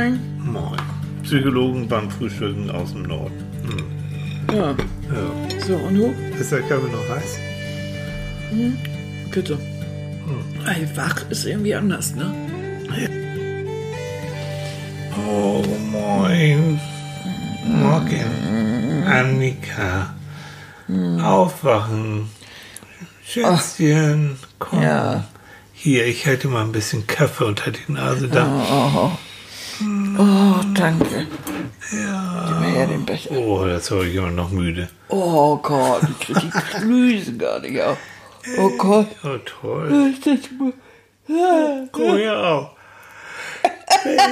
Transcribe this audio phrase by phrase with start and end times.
[0.00, 0.18] Moin.
[0.38, 0.80] Moin.
[1.24, 3.44] Psychologen beim Frühstücken aus dem Norden.
[4.48, 4.56] Hm.
[4.56, 5.60] Ja, Ja.
[5.66, 6.14] so, und du?
[6.40, 7.38] Ist der Kaffee noch heiß?
[9.30, 9.58] Bitte.
[10.66, 12.32] Ey, wach ist irgendwie anders, ne?
[15.28, 15.62] Oh,
[15.92, 16.80] moin.
[17.66, 19.04] Morgen.
[19.06, 20.14] Annika.
[21.22, 22.30] Aufwachen.
[23.26, 24.82] Schätzchen, komm.
[24.82, 25.24] Ja.
[25.74, 28.46] Hier, ich halte mal ein bisschen Kaffee unter die Nase da.
[28.46, 29.10] Oh,
[30.74, 31.26] danke.
[31.92, 32.44] Ja.
[32.48, 33.30] Gib mir her den Becher.
[33.32, 34.88] Oh, das war ich immer noch müde.
[35.08, 37.98] Oh Gott, ich krieg die Klüse gar nicht auf.
[38.58, 39.08] Oh Gott.
[39.24, 40.12] Oh, toll.
[40.12, 40.38] Ist das
[41.32, 41.86] Ah.
[41.92, 42.70] Guck hier auch.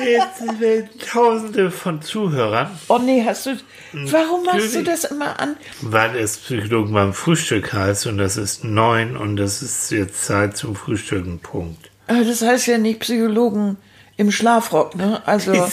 [0.04, 3.56] Jetzt werden Tausende von Zuhörern, Oh nee, hast du.
[3.92, 5.56] Warum machst du das immer an?
[5.82, 10.56] weil es Psychologen beim Frühstück heißt und das ist neun und das ist jetzt Zeit
[10.56, 11.38] zum Frühstücken.
[11.40, 11.90] Punkt.
[12.06, 13.76] Aber das heißt ja nicht Psychologen
[14.18, 15.22] im Schlafrock, ne?
[15.24, 15.52] Also.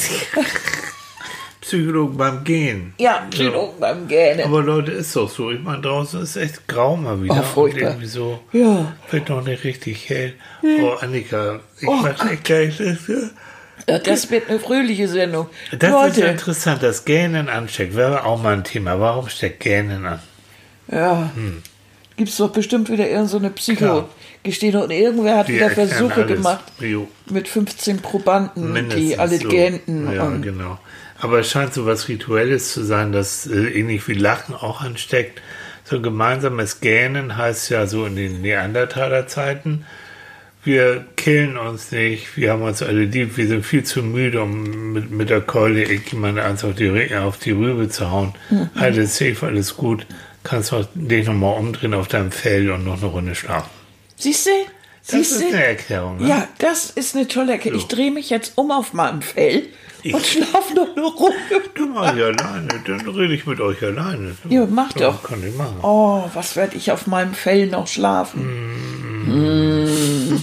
[1.60, 2.94] Psychologen beim Gehen.
[3.00, 4.46] Ja, Psychologen beim Gähnen.
[4.46, 5.50] Aber Leute, ist doch so.
[5.50, 7.40] Ich meine, draußen ist echt grau mal wieder.
[7.40, 7.82] Oh, furchtbar.
[7.82, 8.40] Und irgendwie so.
[8.54, 8.94] Ja.
[9.10, 10.36] Wird noch nicht richtig hell.
[10.62, 12.98] Oh, Annika, ich mach echt gleich das.
[13.90, 15.48] Ja, das wird eine fröhliche Sendung.
[15.72, 16.22] Das ist Leute.
[16.28, 17.96] interessant, dass Gähnen ansteckt.
[17.96, 19.00] Wäre auch mal ein Thema.
[19.00, 20.20] Warum steckt Gähnen an?
[20.92, 21.32] Ja.
[22.16, 23.50] Gibt's doch bestimmt wieder irgendeine so eine
[24.46, 24.84] Psycho-Gestehung.
[24.84, 27.08] Und irgendwer hat Die wieder Versuche gemacht Jo.
[27.30, 29.50] mit 15 Probanden, Mindestens die alle so.
[29.50, 30.14] gähnten.
[30.14, 30.80] Ja, genau.
[31.20, 35.42] Aber es scheint so was Rituelles zu sein, das äh, ähnlich wie Lachen auch ansteckt.
[35.84, 39.86] So gemeinsames Gähnen heißt ja so in den Neandertaler-Zeiten,
[40.64, 44.94] wir killen uns nicht, wir haben uns alle lieb, wir sind viel zu müde, um
[44.94, 48.34] mit, mit der Keule irgendjemand eins auf die, auf die Rübe zu hauen.
[48.50, 48.70] Mhm.
[48.74, 50.08] Alles safe, alles gut.
[50.44, 53.70] Kannst noch, dich nochmal umdrehen auf deinem Fell und noch eine Runde schlafen.
[54.18, 54.52] Siehst du?
[55.08, 55.64] Das ist eine?
[55.64, 56.18] Erklärung.
[56.18, 56.28] Ne?
[56.30, 57.80] Ja, das ist eine tolle Erklärung.
[57.80, 59.68] Ich drehe mich jetzt um auf meinem Fell
[60.02, 61.36] Ich- und schlafe noch eine Runde.
[61.76, 64.36] Du mach ich alleine, dann rede ich mit euch alleine.
[64.50, 65.22] Ja, mach doch.
[65.24, 65.78] Kann ich machen.
[65.84, 68.46] Oh, was werde ich auf meinem Fell noch schlafen?
[69.26, 70.42] Mm.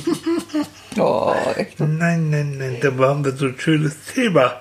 [0.99, 1.81] Oh, echt.
[1.81, 4.61] Nein, nein, nein, da haben wir so ein schönes Thema.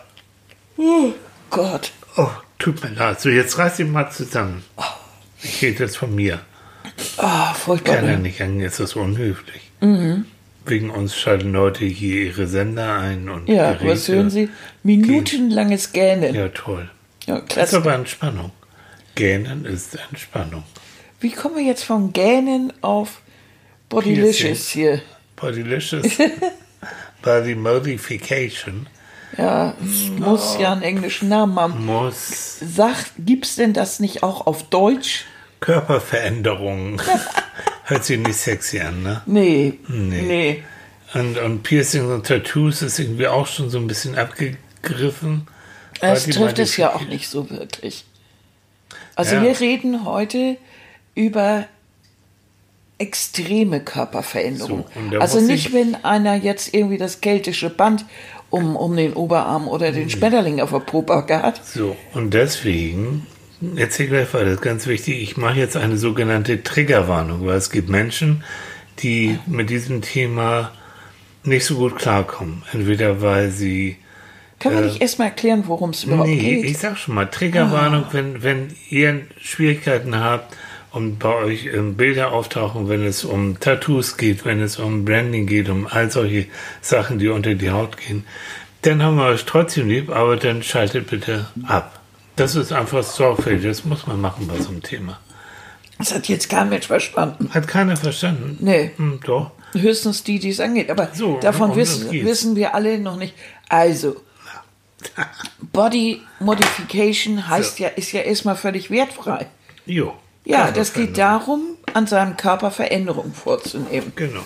[0.78, 1.12] Oh
[1.50, 1.91] Gott.
[2.18, 3.19] Oh, tut mir leid.
[3.22, 4.63] So, jetzt reiß dich mal zusammen.
[5.44, 6.40] Ich rede jetzt von mir.
[7.18, 7.96] Ah, furchtbar.
[7.97, 9.72] Kann ja nicht jetzt ist das unhöflich.
[9.81, 10.25] Mhm.
[10.66, 13.92] Wegen uns schalten Leute hier ihre Sender ein und Ja, Geräte.
[13.92, 14.50] was hören Sie?
[14.84, 16.34] Minutenlanges Gähnen.
[16.36, 16.90] Ja, toll.
[17.25, 17.78] Ja, Das ist klasse.
[17.78, 18.52] aber Entspannung.
[19.16, 20.64] Gähnen ist Entspannung.
[21.19, 23.22] Wie kommen wir jetzt vom Gähnen auf
[23.90, 25.02] Bodylicious hier?
[25.36, 26.06] Bodylicious.
[27.22, 28.88] Body Modification
[29.38, 29.75] Ja,
[30.18, 31.86] muss ja einen englischen Namen haben.
[31.86, 35.25] muss Sag, gibt's denn das nicht auch auf Deutsch?
[35.62, 37.02] Körperveränderungen.
[37.86, 39.22] Hört sich nicht sexy an, ne?
[39.26, 39.80] Nee.
[39.88, 40.22] Nee.
[40.22, 40.64] Nee.
[41.14, 45.48] Und, und Piercings und Tattoos ist irgendwie auch schon so ein bisschen abgegriffen.
[46.00, 48.06] Es trifft es ja auch nicht so wirklich.
[49.16, 49.44] Also Ja.
[49.44, 50.58] wir reden heute
[51.16, 51.66] über
[52.98, 54.86] extreme Körperveränderungen.
[55.12, 58.06] So, also nicht, ich- wenn einer jetzt irgendwie das keltische Band
[58.50, 59.96] um, um den Oberarm oder Mhm.
[59.96, 61.66] den Schmetterling auf der Popacke hat.
[61.66, 63.28] So, und deswegen,
[63.76, 67.70] erzähl gleich weiter, das ist ganz wichtig, ich mache jetzt eine sogenannte Triggerwarnung, weil es
[67.70, 68.44] gibt Menschen,
[69.00, 70.72] die mit diesem Thema
[71.44, 72.64] nicht so gut klarkommen.
[72.74, 73.98] Entweder weil sie
[74.60, 76.66] Können wir nicht erstmal erklären, worum es überhaupt Nee, geht?
[76.66, 78.10] ich sag schon mal, Triggerwarnung, Ah.
[78.12, 80.56] wenn, wenn ihr Schwierigkeiten habt
[80.92, 85.48] und bei euch ähm, Bilder auftauchen, wenn es um Tattoos geht, wenn es um Branding
[85.48, 86.46] geht, um all solche
[86.82, 88.26] Sachen, die unter die Haut gehen,
[88.84, 92.00] dann haben wir euch trotzdem lieb, aber dann schaltet bitte ab.
[92.41, 95.19] Das ist einfach sorgfältig, das muss man machen bei so einem Thema.
[96.00, 97.52] Das hat jetzt kein Mensch verstanden.
[97.53, 98.57] Hat keiner verstanden?
[98.59, 98.90] Nee.
[98.96, 99.52] Hm, doch.
[99.74, 100.90] Höchstens die, die es angeht.
[100.90, 103.35] Aber So, davon um das wissen, wissen wir alle noch nicht.
[103.69, 104.16] Also,
[105.72, 109.46] Body Modification heißt ja, ist ja erstmal völlig wertfrei.
[109.85, 110.16] Jo.
[110.44, 111.38] Ja, das geht da.
[111.38, 111.62] darum,
[111.94, 114.13] an seinem Körper Veränderungen vorzunehmen.
[114.16, 114.41] Genau.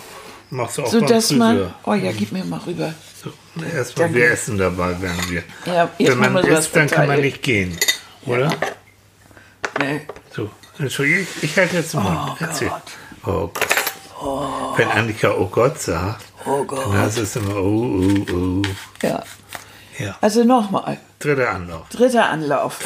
[0.50, 1.74] Machst du auch So dass man.
[1.84, 2.94] Oh ja, gib mir mal rüber.
[3.22, 3.32] So,
[3.76, 5.42] erstmal wir essen dabei, werden wir.
[5.64, 7.76] Ja, Wenn man mal isst, dann kann man nicht gehen,
[8.26, 8.52] oder?
[9.80, 10.02] Nee.
[10.34, 12.06] So, Entschuldigung, ich, ich halte jetzt Mund.
[12.08, 12.68] Oh Erzähl.
[12.68, 12.82] Gott.
[13.24, 14.78] Oh Gott.
[14.78, 16.86] Wenn Annika oh Gott sagt, Oh Gott.
[16.86, 18.62] dann heißt es immer oh, oh, oh.
[19.02, 19.22] Ja.
[19.98, 20.98] Ja, Also nochmal.
[21.18, 21.88] dritter Anlauf.
[21.88, 22.78] Dritter Anlauf.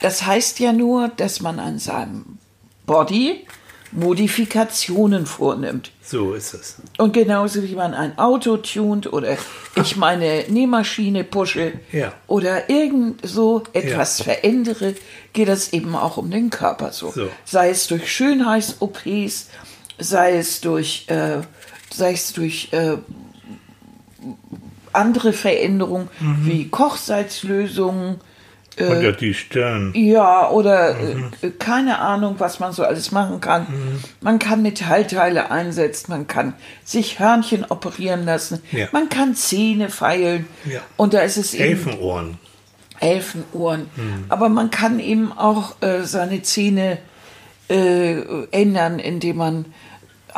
[0.00, 2.38] Das heißt ja nur, dass man an seinem
[2.86, 3.46] Body
[3.92, 5.92] Modifikationen vornimmt.
[6.02, 6.76] So ist es.
[6.98, 9.36] Und genauso wie man ein Auto tunt oder
[9.76, 12.12] ich meine Nähmaschine pushe Ja.
[12.26, 14.94] oder irgend so etwas verändere,
[15.32, 17.10] geht es eben auch um den Körper so.
[17.12, 17.28] So.
[17.44, 19.48] Sei es durch Schönheits-OPs,
[19.98, 21.38] sei es durch, äh,
[21.92, 22.96] sei es durch äh,
[24.92, 26.08] andere Veränderungen
[26.42, 28.20] wie Kochsalzlösungen.
[28.80, 29.92] Unter die Stirn.
[29.94, 33.66] Ja, oder äh, keine Ahnung, was man so alles machen kann.
[34.20, 36.54] Man kann Metallteile einsetzen, man kann
[36.84, 38.86] sich Hörnchen operieren lassen, Ja.
[38.92, 40.46] man kann Zähne feilen.
[40.64, 40.80] Ja.
[40.96, 42.38] Und da ist es eben Elfenohren.
[43.00, 43.86] Elfenohren.
[44.28, 46.98] Aber man kann eben auch äh, seine Zähne
[47.68, 48.16] äh,
[48.50, 49.64] ändern, indem man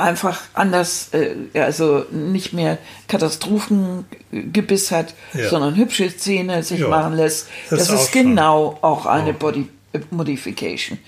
[0.00, 5.48] einfach anders, äh, also nicht mehr Katastrophengebiss hat, Ja.
[5.48, 6.88] sondern hübsche Zähne sich Ja.
[6.88, 7.48] machen lässt.
[7.70, 10.98] Das Das, ist auch schon- genau auch eine Body äh, Modification.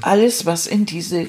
[0.00, 1.28] Alles, was in diese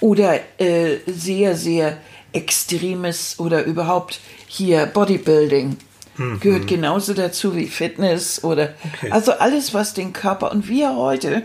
[0.00, 1.96] oder äh, sehr, sehr
[2.34, 5.78] extremes oder überhaupt hier Bodybuilding
[6.40, 9.10] gehört genauso dazu wie Fitness oder Okay.
[9.10, 11.42] also alles, was den Körper und wir heute,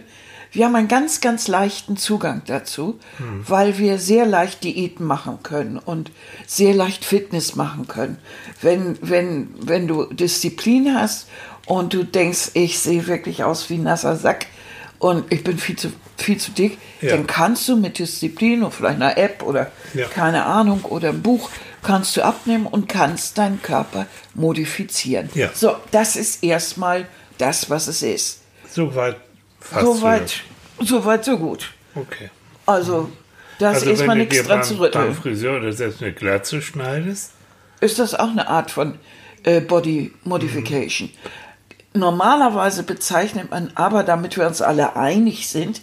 [0.52, 3.00] wir haben einen ganz, ganz leichten Zugang dazu,
[3.48, 6.12] weil wir sehr leicht Diäten machen können und
[6.46, 8.18] sehr leicht Fitness machen können.
[8.62, 11.28] Wenn, wenn, wenn du Disziplin hast
[11.68, 14.48] und du denkst, ich sehe wirklich aus wie ein nasser Sack
[15.00, 17.16] und ich bin viel zu, viel zu dick, Ja.
[17.16, 20.08] dann kannst du mit Disziplin und vielleicht einer App oder Ja.
[20.08, 21.50] keine Ahnung oder ein Buch
[21.82, 24.06] kannst du abnehmen und kannst deinen Körper
[24.36, 25.30] modifizieren.
[25.34, 25.50] Ja.
[25.54, 27.08] So, das ist erstmal
[27.38, 28.42] das, was es ist.
[28.70, 29.16] Soweit
[29.72, 29.86] fast.
[29.86, 30.34] Soweit,
[30.80, 31.72] soweit, so gut.
[31.96, 32.30] Okay.
[32.66, 33.10] Also,
[33.60, 35.16] da ist Also erstmal wenn du nichts dran beim, zu beim rütteln.
[35.16, 37.32] Friseur oder selbst eine Glatze schneidest,
[37.80, 38.96] Ist das auch eine Art von
[39.44, 41.10] äh, Body Modification?
[41.94, 45.82] Normalerweise bezeichnet man aber, damit wir uns alle einig sind,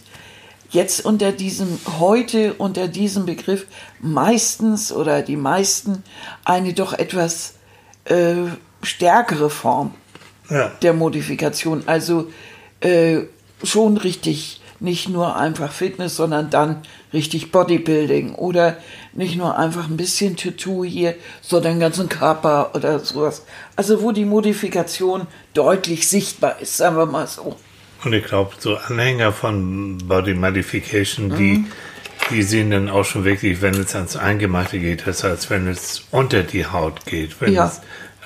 [0.70, 3.66] jetzt unter diesem, heute unter diesem Begriff
[4.00, 6.02] meistens oder die meisten
[6.44, 7.54] eine doch etwas
[8.04, 8.34] äh,
[8.82, 9.94] stärkere Form
[10.50, 10.70] ja.
[10.82, 11.82] der Modifikation.
[11.86, 12.30] Also
[12.80, 13.22] äh,
[13.64, 16.82] schon richtig, nicht nur einfach Fitness, sondern dann
[17.12, 18.76] richtig Bodybuilding oder
[19.12, 23.44] nicht nur einfach ein bisschen Tattoo hier, sondern den ganzen Körper oder sowas.
[23.74, 27.56] Also wo die Modifikation deutlich sichtbar ist, sagen wir mal so.
[28.04, 31.66] Und ich glaube, so Anhänger von Body Modification, die, Mhm.
[32.30, 36.04] die sehen dann auch schon wirklich, wenn es ans Eingemachte geht, das heißt, wenn es
[36.12, 37.66] unter die Haut geht, wenn Ja.
[37.66, 37.80] es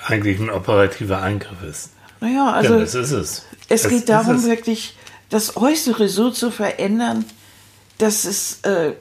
[0.05, 1.89] eigentlich ein operativer Eingriff ist.
[2.19, 3.45] Naja, Denn also das ist es.
[3.69, 4.45] es Das geht darum, es.
[4.45, 4.95] wirklich
[5.33, 7.25] das Äußere so zu verändern,
[7.97, 8.93] dass es, äh,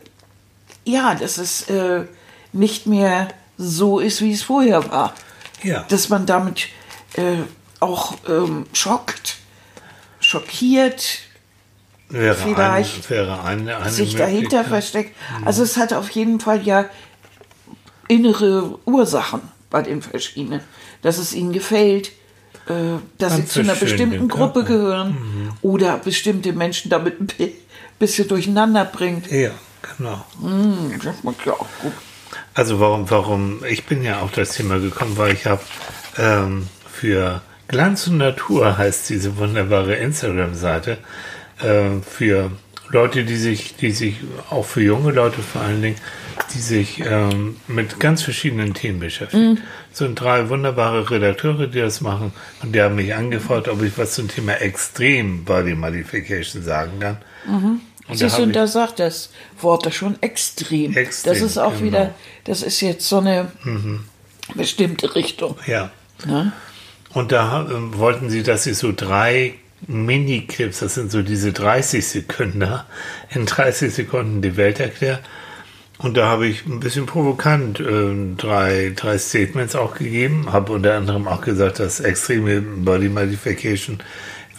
[0.84, 2.04] ja, dass es äh,
[2.54, 5.14] nicht mehr so ist, wie es vorher war.
[5.62, 5.84] Ja.
[5.90, 6.68] Dass man damit
[7.14, 7.36] äh,
[7.80, 9.36] auch ähm, schockt,
[10.20, 11.18] schockiert,
[12.08, 14.66] wäre vielleicht ein, wäre eine, eine sich dahinter Möglichkeit.
[14.66, 15.16] versteckt.
[15.44, 16.86] Also es hat auf jeden Fall ja
[18.08, 20.62] innere Ursachen bei den verschiedenen.
[21.02, 22.12] Dass es ihnen gefällt,
[22.68, 24.68] äh, dass sie zu einer bestimmten Gruppe Körper.
[24.68, 25.16] gehören
[25.62, 27.54] oder bestimmte Menschen damit ein bi-
[27.98, 29.30] bisschen durcheinander bringt.
[29.30, 29.50] Ja,
[29.96, 30.24] genau.
[30.40, 31.92] Hm, das macht ja auch gut.
[32.54, 35.62] Also warum, warum, ich bin ja auf das Thema gekommen, weil ich habe
[36.18, 40.98] ähm, für Glanz und Natur heißt diese wunderbare Instagram-Seite
[41.62, 42.50] ähm, für
[42.90, 44.16] Leute, die sich, die sich,
[44.50, 45.96] auch für junge Leute vor allen Dingen,
[46.54, 49.60] die sich ähm, mit ganz verschiedenen Themen beschäftigen.
[49.92, 52.32] Es sind drei wunderbare Redakteure, die das machen
[52.62, 57.18] und die haben mich angefragt, ob ich was zum Thema Extrem Body Modification sagen kann.
[57.46, 59.30] Und da Siehst hab du, und da sagt das
[59.60, 60.96] Wort das schon extrem.
[60.96, 61.84] Extrem, das ist auch genau.
[61.84, 62.14] wieder,
[62.44, 63.50] das ist jetzt so eine
[64.54, 65.56] bestimmte Richtung.
[65.66, 65.90] ja.
[66.24, 66.52] Ne?
[67.14, 69.54] Und da ähm, wollten sie, dass ich so drei
[69.86, 72.80] Mini-Clips, das sind so diese 30 Sekunden,
[73.30, 75.20] in 30 Sekunden die Welt erkläre.
[76.02, 80.94] Und da habe ich ein bisschen provokant äh, drei, drei Statements auch gegeben, habe unter
[80.94, 84.00] anderem auch gesagt, dass extreme Body Modification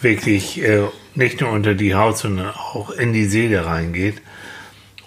[0.00, 0.84] wirklich äh,
[1.14, 4.22] nicht nur unter die Haut, sondern auch in die Seele reingeht.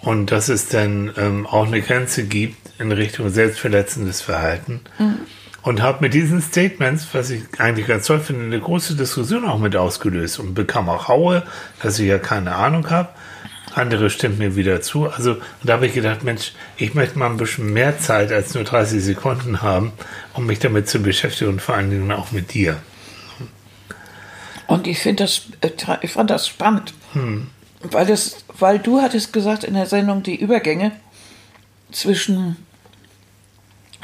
[0.00, 4.80] Und dass es dann ähm, auch eine Grenze gibt in Richtung selbstverletzendes Verhalten.
[5.62, 9.58] Und habe mit diesen Statements, was ich eigentlich ganz toll finde, eine große Diskussion auch
[9.58, 11.42] mit ausgelöst und bekam auch Haue,
[11.82, 13.08] dass ich ja keine Ahnung habe.
[13.78, 15.08] Andere stimmt mir wieder zu.
[15.08, 18.64] Also da habe ich gedacht, Mensch, ich möchte mal ein bisschen mehr Zeit als nur
[18.64, 19.92] 30 Sekunden haben,
[20.34, 22.76] um mich damit zu beschäftigen und vor allen Dingen auch mit dir.
[24.66, 25.70] Und ich finde das, äh,
[26.02, 27.46] ich fand das spannend, Hm.
[27.80, 30.92] weil das, weil du hattest gesagt in der Sendung die Übergänge
[31.90, 32.56] zwischen,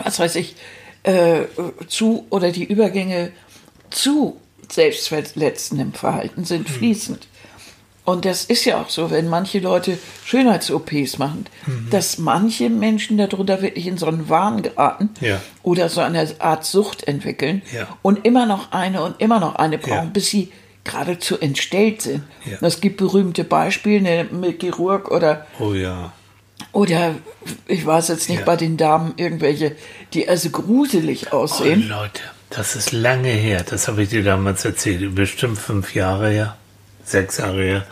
[0.02, 0.56] was weiß ich,
[1.02, 1.42] äh,
[1.88, 3.30] zu oder die Übergänge
[3.90, 4.40] zu
[4.70, 6.44] selbstverletzendem Verhalten Hm.
[6.44, 7.26] sind fließend.
[8.04, 9.96] Und das ist ja auch so, wenn manche Leute
[10.26, 11.88] Schönheits-OPs machen, Mhm.
[11.90, 15.40] dass manche Menschen darunter wirklich in so einen Wahn geraten Ja.
[15.62, 17.88] oder so eine Art Sucht entwickeln Ja.
[18.02, 20.10] und immer noch eine und immer noch eine brauchen, Ja.
[20.12, 20.52] bis sie
[20.84, 22.24] geradezu entstellt sind.
[22.44, 22.58] Ja.
[22.60, 26.12] Es gibt berühmte Beispiele ne, mit Chirurg oder, Oh ja.
[26.72, 27.14] oder
[27.66, 28.44] ich weiß jetzt nicht Ja.
[28.44, 29.76] bei den Damen irgendwelche,
[30.12, 31.88] die also gruselig Oh, aussehen.
[31.88, 32.20] Leute,
[32.50, 33.64] Das ist lange her.
[33.68, 35.14] Das habe ich dir damals erzählt.
[35.14, 36.56] Bestimmt fünf Jahre her.
[37.04, 37.86] Sechs Jahre her.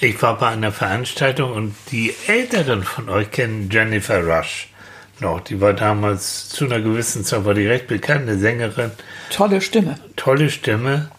[0.00, 4.68] Ich war bei einer Veranstaltung und die Älteren von euch kennen Jennifer Rush
[5.20, 5.40] noch.
[5.40, 8.90] Die war damals zu einer gewissen Zeit war die recht bekannte Sängerin.
[9.30, 9.98] Tolle Stimme.
[10.16, 11.10] Tolle Stimme.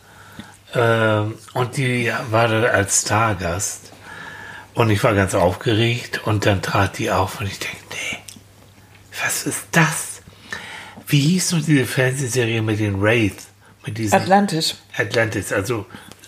[0.75, 3.92] Ähm, und die war da als Stargast.
[4.75, 8.18] Und ich war ganz aufgeregt und dann trat die auf und ich denke, nee,
[9.24, 10.22] was ist das?
[11.08, 13.38] Wie hieß nun diese Fernsehserie mit den Wraith?
[13.86, 14.78] Mit diesen Atlantis.
[14.98, 15.86] Atlantis, also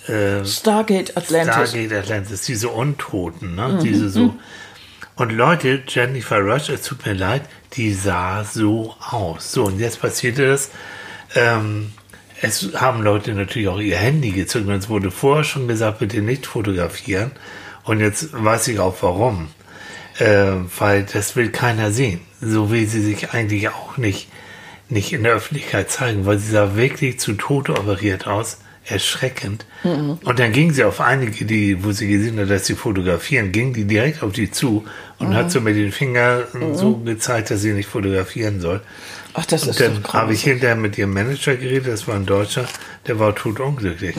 [0.08, 1.70] äh, Stargate Atlantis.
[1.70, 3.80] Stargate Atlantis, diese Untoten, ne?
[3.82, 4.36] diese so.
[5.16, 7.44] Und Leute, Jennifer Rush, es tut mir leid,
[7.74, 9.52] die sah so aus.
[9.54, 10.72] So, und jetzt passierte das.
[11.36, 11.94] Ähm,
[12.42, 14.70] es haben Leute natürlich auch ihr Handy gezogen.
[14.72, 17.32] Es wurde vorher schon gesagt, bitte nicht fotografieren.
[17.86, 19.48] Und jetzt weiß ich auch warum.
[20.20, 22.22] Äh, weil das will keiner sehen.
[22.42, 24.30] So will sie sich eigentlich auch nicht,
[24.90, 28.60] nicht in der Öffentlichkeit zeigen, weil sie sah wirklich zu Tode operiert aus.
[28.88, 29.66] Erschreckend.
[29.84, 33.74] Und dann ging sie auf einige, die, wo sie gesehen hat, dass sie fotografieren, ging
[33.74, 34.86] die direkt auf die zu
[35.18, 38.82] und hat so mit den Fingern so gezeigt, dass sie nicht fotografieren soll.
[39.34, 42.26] Ach, das Und ist dann habe ich hinterher mit ihrem Manager geredet, das war ein
[42.26, 42.68] Deutscher,
[43.08, 44.16] der war totunglücklich.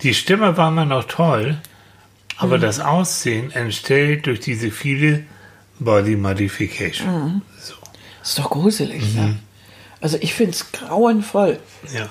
[0.00, 1.58] Die Stimme war immer noch toll,
[2.36, 5.24] aber das Aussehen entstellt durch diese viele
[5.78, 7.42] Body Modification.
[7.60, 7.74] So,
[8.22, 9.14] ist doch gruselig.
[9.14, 9.20] Mhm.
[9.20, 9.38] Ne?
[10.00, 11.58] Also ich finde es grauenvoll,
[11.92, 12.08] ja.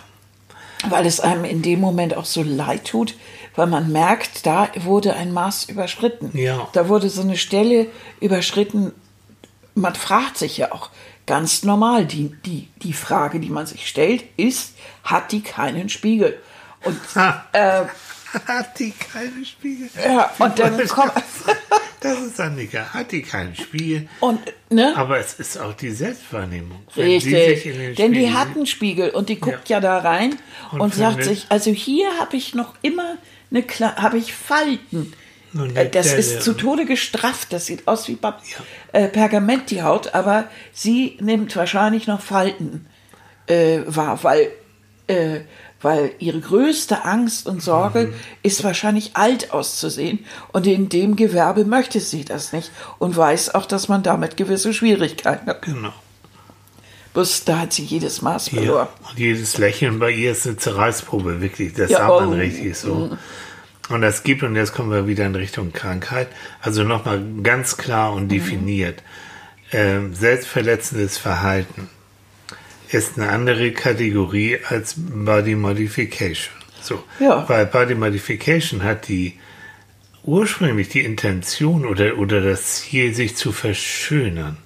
[0.89, 3.15] Weil es einem in dem Moment auch so leid tut,
[3.55, 6.37] weil man merkt, da wurde ein Maß überschritten.
[6.37, 6.67] Ja.
[6.73, 7.87] Da wurde so eine Stelle
[8.19, 8.91] überschritten.
[9.75, 10.89] Man fragt sich ja auch
[11.25, 14.73] ganz normal, die, die, die Frage, die man sich stellt, ist,
[15.03, 16.39] hat die keinen Spiegel?
[16.83, 16.99] Und
[17.53, 17.83] äh,
[18.47, 19.89] Hat die keine Spiegel?
[20.03, 21.13] Ja, und dann kommt-
[22.03, 22.93] Das ist Annika.
[22.93, 24.07] Hat die keinen Spiegel?
[24.19, 24.93] Und, ne?
[24.95, 26.83] Aber es ist auch die Selbstwahrnehmung.
[26.97, 27.63] Richtig.
[27.95, 28.55] Denn die Spiegel hat sieht.
[28.57, 30.35] einen Spiegel und die guckt ja, da rein
[30.71, 33.17] und, Und sagt sich, also hier habe ich noch immer
[33.51, 33.63] eine
[33.95, 35.13] habe ich Falten.
[35.75, 37.53] Äh, Das Delle ist zu Tode gestrafft.
[37.53, 38.41] Das sieht aus wie Pap
[38.91, 42.85] äh, Pergament, die Haut, aber sie nimmt wahrscheinlich noch Falten
[43.47, 44.49] äh, wahr, weil,
[45.07, 45.41] äh,
[45.83, 48.13] weil ihre größte Angst und Sorge Mhm.
[48.41, 50.25] ist wahrscheinlich alt auszusehen.
[50.51, 54.73] Und in dem Gewerbe möchte sie das nicht und weiß auch, dass man damit gewisse
[54.73, 55.61] Schwierigkeiten hat.
[55.61, 55.93] Genau.
[57.13, 58.57] Bloß da hat sie jedes Maß Ja.
[58.57, 58.87] verloren.
[59.09, 61.73] Und jedes Lächeln bei ihr ist eine Zerreißprobe, wirklich.
[61.73, 62.31] Das Ja, sah man oh.
[62.31, 63.15] richtig so.
[63.89, 66.29] Und das gibt, und jetzt kommen wir wieder in Richtung Krankheit,
[66.61, 69.03] also nochmal ganz klar und definiert.
[69.71, 71.89] Ähm, selbstverletzendes Verhalten
[72.93, 76.53] ist eine andere Kategorie als Body Modification.
[76.81, 77.03] So.
[77.19, 77.47] Ja.
[77.47, 79.33] Weil Body Modification hat die
[80.23, 84.57] ursprünglich die Intention oder, oder das Ziel, sich zu verschönern.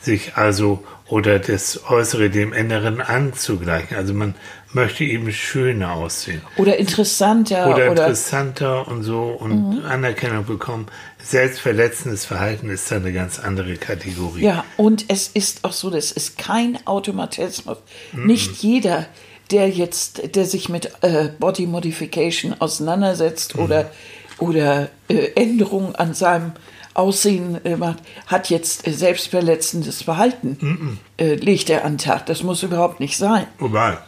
[0.00, 3.96] Sich also oder das Äußere dem Inneren anzugleichen.
[3.96, 4.34] Also man
[4.72, 6.42] möchte eben schöner aussehen.
[6.56, 7.66] Oder interessanter.
[7.66, 10.86] Oder, Oder, interessanter und so und Anerkennung bekommen.
[11.22, 14.42] Selbstverletzendes Verhalten ist da eine ganz andere Kategorie.
[14.42, 17.78] ja, und es ist auch so, das ist kein Automatismus.
[18.12, 19.06] Nicht jeder,
[19.50, 23.90] der jetzt, der sich mit äh, Body Modification auseinandersetzt oder,
[24.38, 26.52] oder äh, Änderungen an seinem
[26.94, 32.26] Aussehen äh, macht, hat jetzt äh, selbstverletzendes Verhalten, äh, legt er an den Tag.
[32.26, 33.46] Das muss überhaupt nicht sein.
[33.58, 33.98] Wobei.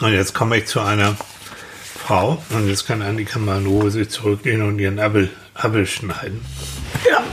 [0.00, 1.16] Und jetzt komme ich zu einer
[2.06, 6.40] Frau und jetzt kann Annika mal in Ruhe sich zurücklehnen und ihren Appel, Appel schneiden.
[7.10, 7.24] Ja.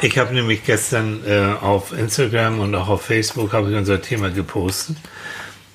[0.00, 4.30] Ich habe nämlich gestern äh, auf Instagram und auch auf Facebook habe ich unser Thema
[4.30, 4.96] gepostet.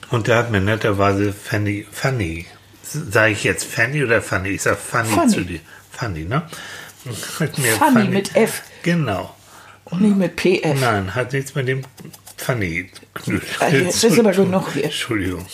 [0.09, 2.47] Und da hat mir netterweise Fanny, Fanny,
[2.81, 4.49] sage ich jetzt Fanny oder Fanny?
[4.49, 5.31] Ich sage Fanny, Fanny.
[5.31, 5.59] zu dir.
[5.91, 6.41] Fanny, ne?
[7.39, 8.63] Hat mir Fanny mit F.
[8.81, 9.35] Genau.
[9.83, 10.81] Und nicht mit PF.
[10.81, 11.83] Nein, hat nichts mit dem
[12.37, 12.89] Fanny.
[13.59, 14.85] Ah, jetzt ist aber genug hier.
[14.85, 15.45] Entschuldigung.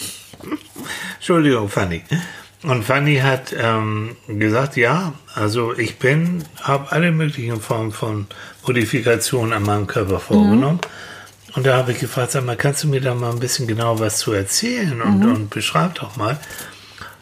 [1.16, 2.04] Entschuldigung, Fanny.
[2.64, 8.28] Und Fanny hat ähm, gesagt, ja, also ich bin, habe alle möglichen Formen von
[8.66, 10.80] Modifikationen an meinem Körper vorgenommen.
[11.56, 14.00] Und da habe ich gefragt, sag mal, kannst du mir da mal ein bisschen genau
[14.00, 16.40] was zu erzählen und, und beschreib doch mal.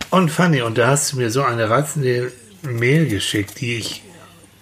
[0.09, 4.03] Und Fanny, und da hast du mir so eine reizende Mail geschickt, die ich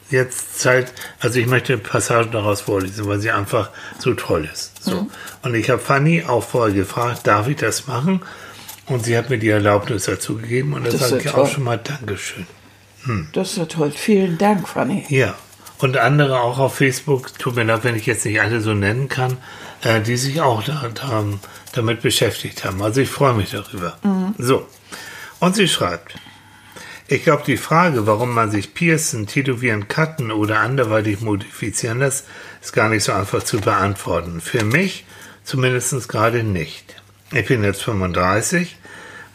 [0.10, 4.84] jetzt Zeit, also ich möchte Passagen daraus vorlesen, weil sie einfach so toll ist.
[4.84, 5.08] So.
[5.42, 8.22] Und ich habe Fanny auch vorher gefragt, darf ich das machen?
[8.88, 11.48] Und sie hat mir die Erlaubnis dazu gegeben und da sage ja ich auch toll.
[11.48, 12.48] schon mal Dankeschön.
[13.34, 13.92] Das ist ja toll.
[13.92, 15.06] Vielen Dank, Fanny.
[15.10, 15.36] Ja.
[15.78, 19.10] Und andere auch auf Facebook, tut mir leid, wenn ich jetzt nicht alle so nennen
[19.10, 19.38] kann,
[19.84, 21.24] äh, die sich auch da, da,
[21.74, 22.82] damit beschäftigt haben.
[22.82, 23.98] Also ich freue mich darüber.
[24.38, 24.68] So.
[25.40, 26.16] Und sie schreibt,
[27.08, 32.26] ich glaube, die Frage, warum man sich piercen, tätowieren, cutten oder anderweitig modifizieren lässt,
[32.62, 34.42] ist gar nicht so einfach zu beantworten.
[34.42, 35.06] Für mich
[35.48, 37.02] Zumindest gerade nicht.
[37.32, 38.78] Ich bin jetzt 35.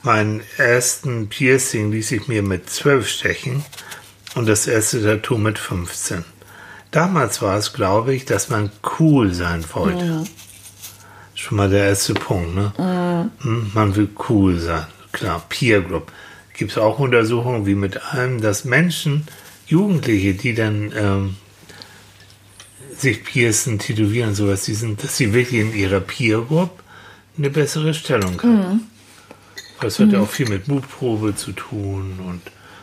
[0.02, 3.64] Meinen ersten Piercing ließ ich mir mit 12 stechen
[4.34, 6.24] und das erste Tattoo mit 15.
[6.90, 10.04] Damals war es, glaube ich, dass man cool sein wollte.
[10.04, 10.24] Mhm.
[11.34, 13.30] Schon mal der erste Punkt, ne?
[13.42, 13.70] Mhm.
[13.74, 14.86] Man will cool sein.
[15.12, 16.10] Klar, Peer Group.
[16.54, 19.26] Gibt es auch Untersuchungen wie mit allem, dass Menschen,
[19.66, 21.36] Jugendliche, die dann ähm,
[22.96, 26.81] sich piercen, tätowieren, sowas, die sind, dass sie wirklich in ihrer Peer Group
[27.42, 28.58] eine bessere Stellung haben.
[28.58, 28.80] Mhm.
[29.80, 32.40] Das hat ja auch viel mit Mutprobe zu tun und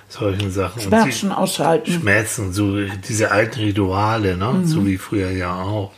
[0.09, 0.81] solchen Sachen.
[0.81, 1.91] Schmerzen aushalten.
[1.91, 2.75] Schmerzen, so
[3.07, 4.51] diese alten Rituale, ne?
[4.51, 4.65] Mhm.
[4.65, 5.93] so wie früher ja auch.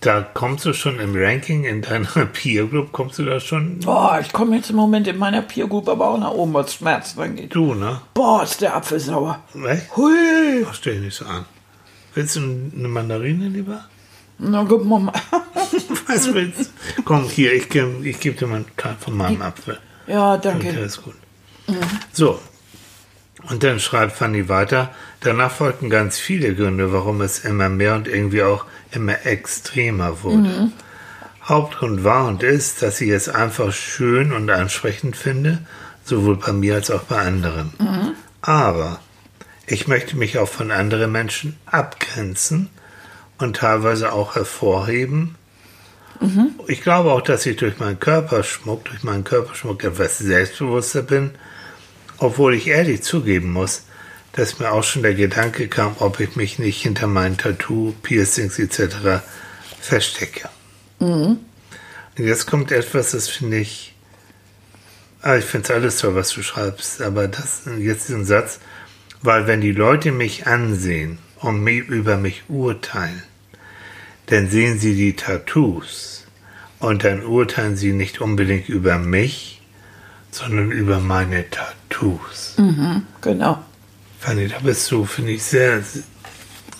[0.00, 3.78] Da kommst du schon im Ranking in deiner Peer Group, kommst du da schon?
[3.80, 6.74] Boah, ich komme jetzt im Moment in meiner Peer Group aber auch nach oben, was
[6.74, 7.54] Schmerzen angeht.
[7.54, 8.00] Du, ne?
[8.14, 9.40] Boah, ist der Apfel sauer.
[9.68, 9.96] Echt?
[9.96, 10.64] Hui.
[10.68, 11.44] Ach, stell dich nicht so an.
[12.14, 13.84] Willst du eine Mandarine lieber?
[14.38, 15.12] Na, guck mal.
[16.06, 17.02] Was willst du?
[17.02, 19.78] Komm, hier, ich, ich gebe dir mal einen von meinem Apfel.
[20.06, 20.68] Ja, danke.
[20.68, 21.14] Okay, ist gut.
[21.66, 21.76] Mhm.
[22.12, 22.40] So,
[23.44, 24.90] und dann schreibt Fanny weiter,
[25.20, 30.48] danach folgten ganz viele Gründe, warum es immer mehr und irgendwie auch immer extremer wurde.
[30.48, 30.72] Mhm.
[31.44, 35.58] Hauptgrund war und ist, dass ich es einfach schön und ansprechend finde,
[36.04, 37.72] sowohl bei mir als auch bei anderen.
[37.78, 38.14] Mhm.
[38.42, 39.00] Aber
[39.66, 42.70] ich möchte mich auch von anderen Menschen abgrenzen
[43.38, 45.36] und teilweise auch hervorheben.
[46.20, 46.50] Mhm.
[46.66, 51.30] Ich glaube auch, dass ich durch meinen Körperschmuck, durch meinen Körperschmuck etwas selbstbewusster bin
[52.18, 53.82] obwohl ich ehrlich zugeben muss,
[54.32, 58.58] dass mir auch schon der Gedanke kam, ob ich mich nicht hinter meinen Tattoo, Piercings
[58.58, 59.22] etc.
[59.80, 60.48] verstecke.
[61.00, 61.38] Mhm.
[62.18, 63.94] Und jetzt kommt etwas, das finde ich,
[65.22, 68.58] ah, ich finde es alles toll, was du schreibst, aber das, jetzt diesen Satz,
[69.22, 73.22] weil wenn die Leute mich ansehen und über mich urteilen,
[74.28, 76.24] dann sehen sie die Tattoos
[76.78, 79.62] und dann urteilen sie nicht unbedingt über mich,
[80.30, 82.54] sondern über meine Tattoos.
[82.58, 83.62] Mhm, genau.
[84.20, 85.82] Fanny, da bist du, finde ich, sehr,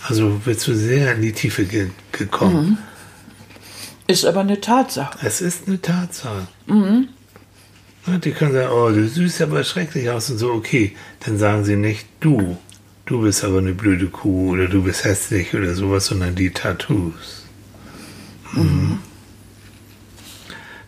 [0.06, 2.70] also bist du sehr in die Tiefe ge gekommen.
[2.70, 2.78] Mhm.
[4.08, 5.18] Ist aber eine Tatsache.
[5.24, 6.48] Es ist eine Tatsache.
[6.66, 7.08] Mhm.
[8.24, 10.96] Die können sagen, oh, du siehst aber schrecklich aus und so, okay.
[11.20, 12.56] Dann sagen sie nicht, du,
[13.08, 17.44] du bist aber eine blöde Kuh oder du bist hässlich oder sowas, sondern die Tattoos.
[18.52, 18.62] Mhm.
[18.62, 18.98] mhm.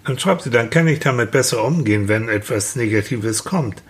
[0.04, 3.83] Dann schreibt sie, dann kann ich damit besser umgehen, wenn etwas Negatives kommt,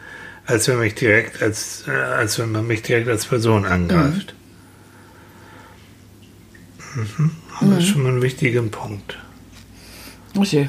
[0.45, 4.35] als wenn mich direkt als, äh, als wenn man mich direkt als Person angreift.
[6.95, 7.31] Mhm.
[7.61, 7.71] Mhm.
[7.71, 9.19] Das ist schon mal ein wichtiger Punkt.
[10.37, 10.69] Okay.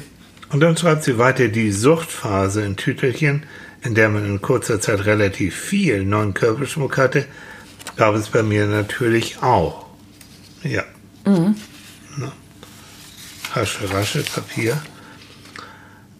[0.50, 3.44] Und dann schreibt sie weiter, die Suchtphase in Tütelchen,
[3.82, 7.26] in der man in kurzer Zeit relativ viel neuen Körperschmuck hatte,
[7.96, 9.86] gab es bei mir natürlich auch.
[10.62, 10.84] Ja.
[11.24, 11.56] Mhm.
[13.54, 14.80] Rasche, rasche Papier.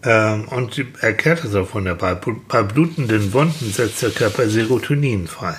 [0.03, 2.19] Ähm, und erklärt es auch wunderbar.
[2.47, 5.55] Bei blutenden Wunden setzt der Körper Serotonin frei.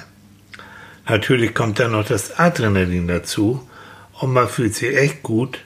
[1.08, 3.66] Natürlich kommt dann noch das Adrenalin dazu
[4.20, 5.60] und man fühlt sich echt gut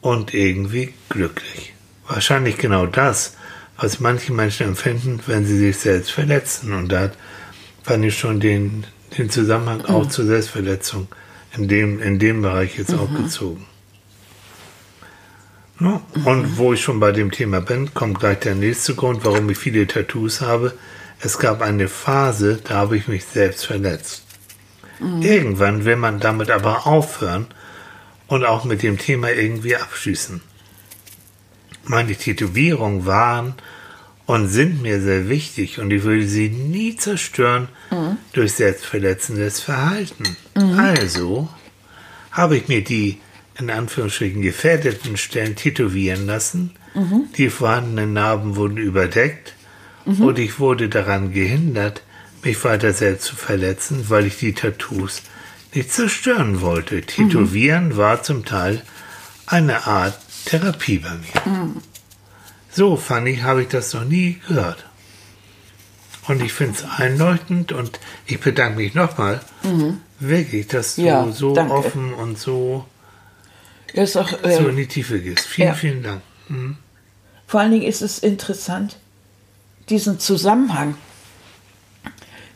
[0.00, 1.74] und irgendwie glücklich.
[2.08, 3.36] Wahrscheinlich genau das,
[3.76, 6.72] was manche Menschen empfinden, wenn sie sich selbst verletzen.
[6.72, 7.10] Und da
[7.82, 8.86] fand ich schon den,
[9.18, 9.94] den Zusammenhang mhm.
[9.94, 11.08] auch zur Selbstverletzung
[11.56, 12.98] in dem, in dem Bereich jetzt mhm.
[13.00, 13.66] auch gezogen.
[15.78, 19.50] Ja, und wo ich schon bei dem Thema bin, kommt gleich der nächste Grund, warum
[19.50, 20.72] ich viele Tattoos habe.
[21.20, 24.24] Es gab eine Phase, da habe ich mich selbst verletzt.
[25.00, 25.22] Mhm.
[25.22, 27.46] Irgendwann will man damit aber aufhören
[28.26, 30.40] und auch mit dem Thema irgendwie abschließen.
[31.84, 33.54] Meine Tätowierungen waren
[34.26, 38.18] und sind mir sehr wichtig und ich würde sie nie zerstören mhm.
[38.32, 40.36] durch selbstverletzendes Verhalten.
[40.56, 40.78] Mhm.
[40.78, 41.48] Also
[42.32, 43.18] habe ich mir die
[43.58, 46.72] in Anführungsstrichen gefährdeten Stellen tätowieren lassen.
[46.94, 47.28] Mhm.
[47.36, 49.54] Die vorhandenen Narben wurden überdeckt
[50.04, 50.22] mhm.
[50.22, 52.02] und ich wurde daran gehindert,
[52.42, 55.22] mich weiter selbst zu verletzen, weil ich die Tattoos
[55.74, 57.00] nicht zerstören wollte.
[57.02, 57.96] Tätowieren mhm.
[57.96, 58.82] war zum Teil
[59.46, 61.72] eine Art Therapie bei mir.
[62.76, 64.84] So, Fanny, habe ich das noch nie gehört.
[66.28, 70.02] Und ich finde es einleuchtend und ich bedanke mich nochmal, mhm.
[70.20, 71.72] wirklich, dass du ja, so danke.
[71.72, 72.84] offen und so
[73.94, 75.46] ist auch, äh, so in die Tiefe gehst.
[75.46, 75.74] Vielen, ja.
[75.74, 76.20] vielen Dank.
[76.48, 76.76] Mhm.
[77.46, 78.98] Vor allen Dingen ist es interessant,
[79.88, 80.98] diesen Zusammenhang,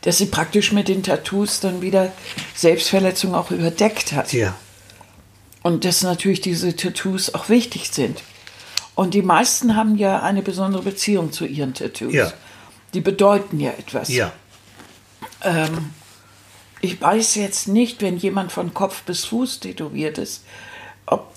[0.01, 2.11] dass sie praktisch mit den Tattoos dann wieder
[2.53, 4.33] Selbstverletzung auch überdeckt hat.
[4.33, 4.55] Ja.
[5.63, 8.21] Und dass natürlich diese Tattoos auch wichtig sind.
[9.01, 12.13] Und die meisten haben ja eine besondere Beziehung zu ihren Tattoos.
[12.13, 12.31] Ja.
[12.93, 14.09] Die bedeuten ja etwas.
[14.09, 14.31] Ja.
[15.41, 15.89] Ähm,
[16.81, 20.43] ich weiß jetzt nicht, wenn jemand von Kopf bis Fuß tätowiert ist,
[21.07, 21.33] ob,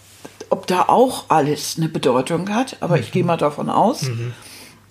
[0.50, 4.03] ob da auch alles eine Bedeutung hat, aber ich gehe mal davon aus.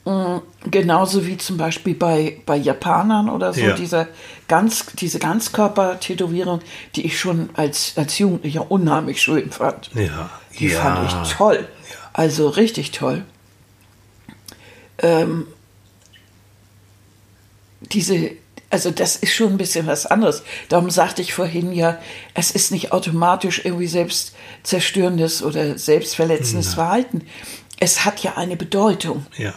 [0.05, 3.73] Mm, Genauso wie zum Beispiel bei, bei Japanern oder so, Ja.
[3.75, 4.07] diese,
[4.47, 6.61] ganz, diese Ganzkörper-Tätowierung,
[6.95, 9.91] die ich schon als, als Jugendlicher unheimlich schön fand.
[9.93, 10.31] Ja.
[10.57, 10.79] Die ja.
[10.79, 11.67] fand ich toll.
[12.13, 13.25] Also richtig toll.
[14.99, 15.47] Ähm,
[17.81, 18.31] diese,
[18.69, 20.43] also das ist schon ein bisschen was anderes.
[20.69, 21.99] Darum sagte ich vorhin ja,
[22.33, 27.27] es ist nicht automatisch irgendwie selbstzerstörendes oder selbstverletzendes Verhalten.
[27.79, 29.25] Es hat ja eine Bedeutung.
[29.37, 29.53] Ja.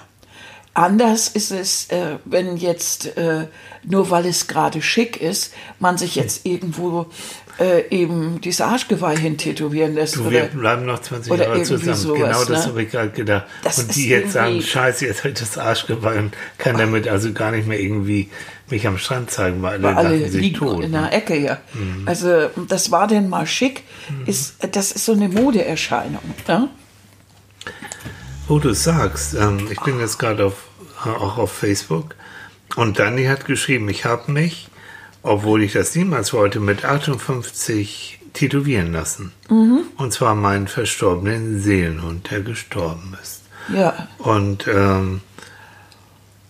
[0.74, 3.46] Anders ist es, äh, wenn jetzt, äh,
[3.82, 7.06] nur weil es gerade schick ist, man sich jetzt irgendwo
[7.58, 10.16] äh, eben dieses Arschgeweih hintätowieren lässt.
[10.16, 11.96] Du, wir oder, bleiben noch 20 oder Jahre zusammen.
[11.96, 12.70] sowas, genau das ne?
[12.70, 13.46] habe ich gerade gedacht.
[13.62, 17.32] Das und die jetzt sagen, scheiße, jetzt habe ich das Arschgeweih und kann damit also
[17.32, 18.28] gar nicht mehr irgendwie
[18.70, 20.84] mich am Strand zeigen, weil alle, alle liegen tot.
[20.84, 21.08] in ne?
[21.10, 21.58] der Ecke ja.
[22.04, 23.84] Also das war denn mal schick.
[24.26, 26.22] Ist, das ist so eine Modeerscheinung.
[26.48, 26.68] Ja?
[28.48, 30.64] Wo du sagst, ähm, ich bin jetzt gerade auf,
[31.04, 32.16] auch auf Facebook
[32.74, 34.68] und Dani hat geschrieben, ich habe mich,
[35.26, 39.32] obwohl ich das niemals wollte, mit 58 tätowieren lassen.
[39.96, 43.42] Und zwar meinen verstorbenen Seelenhund, der gestorben ist.
[43.72, 44.08] Ja.
[44.18, 45.20] Und ähm,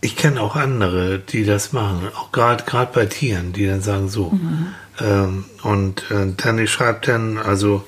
[0.01, 4.09] ich kenne auch andere, die das machen, auch gerade gerade bei Tieren, die dann sagen
[4.09, 4.31] so.
[5.01, 7.85] Ähm, und äh, Tanni schreibt dann, also,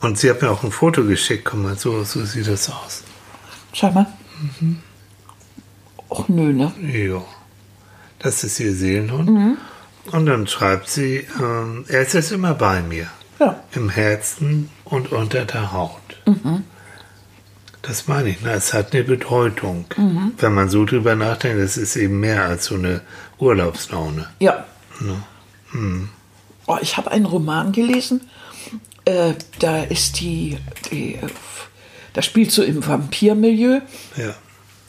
[0.00, 3.02] und sie hat mir auch ein Foto geschickt, guck mal, so, so sieht das aus.
[3.72, 4.06] Schau mal.
[6.10, 6.72] Och nö, ne?
[6.82, 7.22] Ja.
[8.18, 9.58] Das ist ihr Seelenhund.
[10.10, 13.06] Und dann schreibt sie, ähm, er ist jetzt immer bei mir.
[13.38, 13.62] Ja.
[13.72, 16.00] Im Herzen und unter der Haut.
[17.82, 18.40] Das meine ich.
[18.40, 18.52] Ne?
[18.52, 19.86] Es hat eine Bedeutung.
[20.38, 23.00] Wenn man so drüber nachdenkt, es ist eben mehr als so eine
[23.38, 24.28] Urlaubslaune.
[24.38, 24.64] Ja.
[26.66, 28.28] Oh, ich habe einen Roman gelesen.
[29.04, 30.58] Äh, da ist die,
[30.90, 31.26] die, äh,
[32.12, 33.80] das spielt so im Vampirmilieu.
[34.16, 34.34] Ja.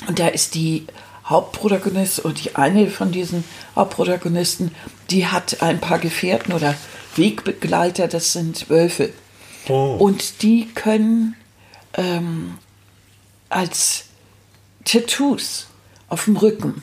[0.07, 0.85] Und da ist die
[1.25, 3.43] Hauptprotagonistin und die eine von diesen
[3.75, 4.71] Hauptprotagonisten,
[5.09, 6.75] die hat ein paar Gefährten oder
[7.15, 9.11] Wegbegleiter, das sind Wölfe.
[9.69, 9.95] Oh.
[9.99, 11.35] Und die können
[11.93, 12.55] ähm,
[13.49, 14.05] als
[14.83, 15.67] Tattoos
[16.09, 16.81] auf dem Rücken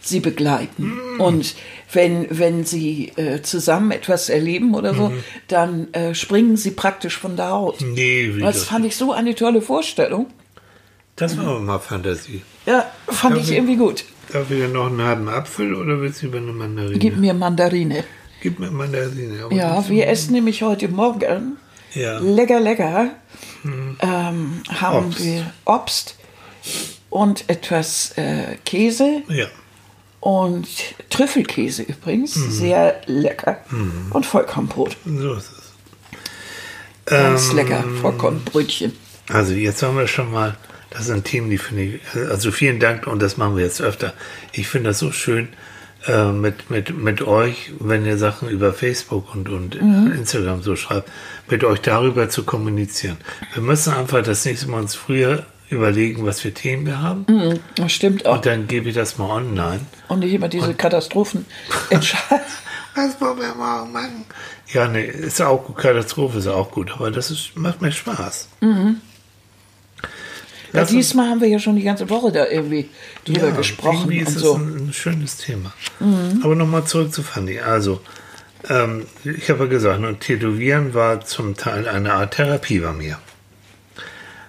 [0.00, 0.92] sie begleiten.
[1.18, 1.54] Und
[1.92, 5.12] wenn, wenn sie äh, zusammen etwas erleben oder so,
[5.48, 7.80] dann äh, springen sie praktisch von der Haut.
[7.80, 10.28] nee, wie Das das, fand ich so eine tolle Vorstellung.
[11.16, 12.42] das war mal Fantasie.
[12.66, 14.04] Ja, fand ich wir- irgendwie gut.
[14.32, 16.98] Darf ich dir noch einen halben Apfel oder willst du über eine Mandarine?
[16.98, 18.04] Gib mir Mandarine.
[18.42, 19.44] Gib mir Mandarine.
[19.44, 21.56] Aber Ja, wir essen nämlich heute Morgen
[21.94, 22.18] Ja.
[22.18, 23.10] lecker, lecker.
[23.64, 25.24] Ähm, haben Obst.
[25.24, 26.16] wir Obst
[27.10, 29.46] und etwas äh, Käse Ja.
[30.20, 30.66] und
[31.10, 32.36] Trüffelkäse übrigens.
[32.36, 32.50] Mhm.
[32.50, 33.58] Sehr lecker.
[34.10, 34.96] Und Vollkornbrot.
[35.04, 35.72] So ist es.
[37.06, 37.84] Ganz Ähm, lecker.
[38.00, 38.92] Vollkornbrötchen.
[39.28, 40.56] Also jetzt haben wir schon mal,
[40.96, 44.14] das sind Themen, die finde ich, also vielen Dank und das machen wir jetzt öfter.
[44.52, 45.48] Ich finde das so schön
[46.06, 51.10] äh, mit, mit, mit euch, wenn ihr Sachen über Facebook und, und Instagram so schreibt,
[51.48, 53.16] mit euch darüber zu kommunizieren.
[53.54, 57.26] Wir müssen einfach das nächste Mal uns früher überlegen, was für Themen wir haben
[57.74, 58.36] Das stimmt auch.
[58.36, 59.80] und dann gebe ich das mal online.
[60.08, 61.44] Und nicht immer diese Katastrophen
[61.90, 62.44] entscheiden.
[62.94, 64.24] Was wollen wir morgen machen?
[64.72, 68.48] Ja, nee, ist auch gut, Katastrophe ist auch gut, aber das ist, macht mir Spaß.
[70.76, 72.88] Ja, diesmal haben wir ja schon die ganze Woche da irgendwie
[73.24, 74.54] drüber gesprochen Irgendwie ist und es so.
[74.54, 75.72] ein, ein schönes Thema.
[76.42, 77.60] Aber nochmal zurück zu Fanny.
[77.60, 78.00] Also,
[78.68, 83.18] ähm, ich habe ja gesagt, und Tätowieren war zum Teil eine Art Therapie bei mir.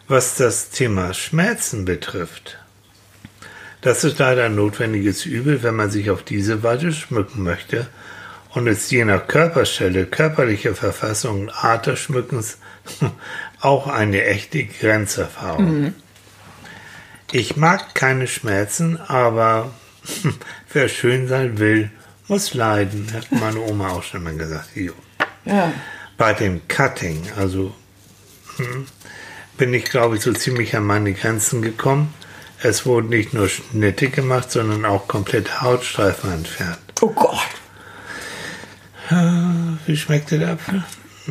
[0.08, 2.58] Was das Thema Schmerzen betrifft,
[3.82, 7.88] das ist leider ein notwendiges Übel, wenn man sich auf diese Weise schmücken möchte
[8.54, 12.58] und es je nach Körperstelle, körperlicher Verfassung und Art des Schmückens
[13.62, 15.94] auch eine echte Grenzerfahrung.
[17.32, 19.72] Ich mag keine Schmerzen, aber
[20.74, 21.92] wer schön sein will,
[22.28, 24.70] muss leiden, hat meine Oma auch schon mal gesagt.
[25.46, 25.74] Ja.
[26.18, 27.76] Bei dem Cutting, also
[28.58, 28.88] hm,
[29.58, 32.14] bin ich, glaube ich, so ziemlich an meine Grenzen gekommen.
[32.62, 36.80] Es wurden nicht nur Schnitte gemacht, sondern auch komplette Hautstreifen entfernt.
[37.02, 37.40] Oh Gott.
[39.86, 40.84] Wie schmeckte der Apfel?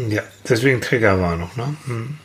[0.09, 1.51] Ja, deswegen Triggerwarnung.
[1.57, 1.77] Ne?
[1.87, 2.19] Hm.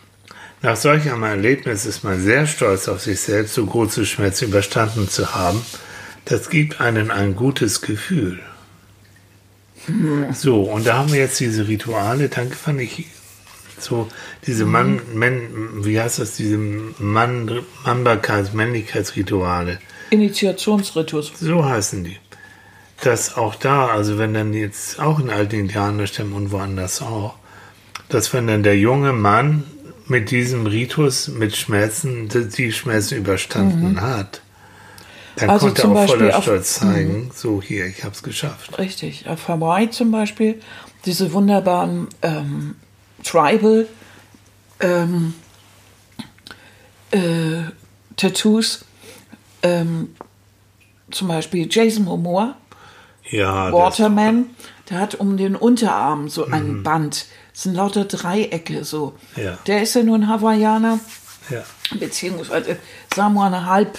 [0.61, 5.09] Nach solch einem Erlebnis ist man sehr stolz auf sich selbst, so große Schmerzen überstanden
[5.09, 5.65] zu haben.
[6.25, 8.39] Das gibt einen ein gutes Gefühl.
[10.33, 13.07] So, und da haben wir jetzt diese Rituale, danke fand ich
[13.79, 14.07] so,
[14.45, 19.79] diese Mann, Mann, wie heißt das, diese Mann, Mannbarkeits-, Männlichkeitsrituale.
[20.11, 21.31] Initiationsritus.
[21.39, 22.17] So heißen die.
[23.01, 27.35] Dass auch da, also wenn dann jetzt auch in alten Indianerstämmen und woanders auch,
[28.09, 29.63] dass wenn dann der junge Mann
[30.07, 34.01] mit diesem Ritus, mit Schmerzen, die Schmerzen überstanden Mhm.
[34.01, 34.41] hat,
[35.37, 36.43] dann Also konnte er auch Beispiel voller auf- Mhm.
[36.43, 38.77] Stolz zeigen, so hier, ich habe es geschafft.
[38.77, 39.27] Richtig.
[39.27, 40.61] Auf Hawaii zum Beispiel,
[41.05, 42.75] diese wunderbaren ähm,
[43.23, 43.87] Tribal
[44.81, 45.33] ähm,
[47.11, 47.63] äh,
[48.17, 48.85] Tattoos,
[49.63, 50.15] ähm,
[51.11, 52.55] zum Beispiel Jason Momoa,
[53.29, 54.45] Ja, Waterman,
[54.89, 57.25] der hat um den Unterarm so ein Band.
[57.53, 59.13] Das sind lauter Dreiecke so.
[59.35, 59.57] Ja.
[59.67, 60.99] Der ist ja nur ein Hawaiianer,
[61.49, 61.63] ja.
[61.99, 62.77] beziehungsweise
[63.13, 63.97] Samoaner Halb,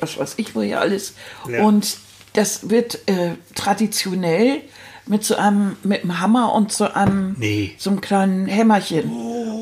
[0.00, 1.14] was weiß ich wo hier alles.
[1.48, 1.62] Ja.
[1.62, 1.98] Und
[2.34, 4.62] das wird äh, traditionell
[5.06, 7.74] mit so einem mit einem Hammer und so einem Nee.
[7.78, 9.10] so einem kleinen Hämmerchen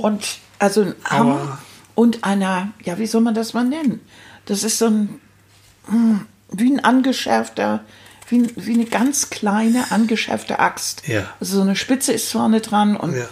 [0.03, 1.59] und also ein Hammer
[1.95, 4.01] und einer ja wie soll man das mal nennen?
[4.45, 5.21] Das ist so ein
[5.87, 7.81] hm, wie ein angeschärfter
[8.29, 11.07] wie, wie eine ganz kleine angeschärfte Axt.
[11.07, 11.33] Ja.
[11.41, 13.27] Also so eine Spitze ist vorne dran und ja.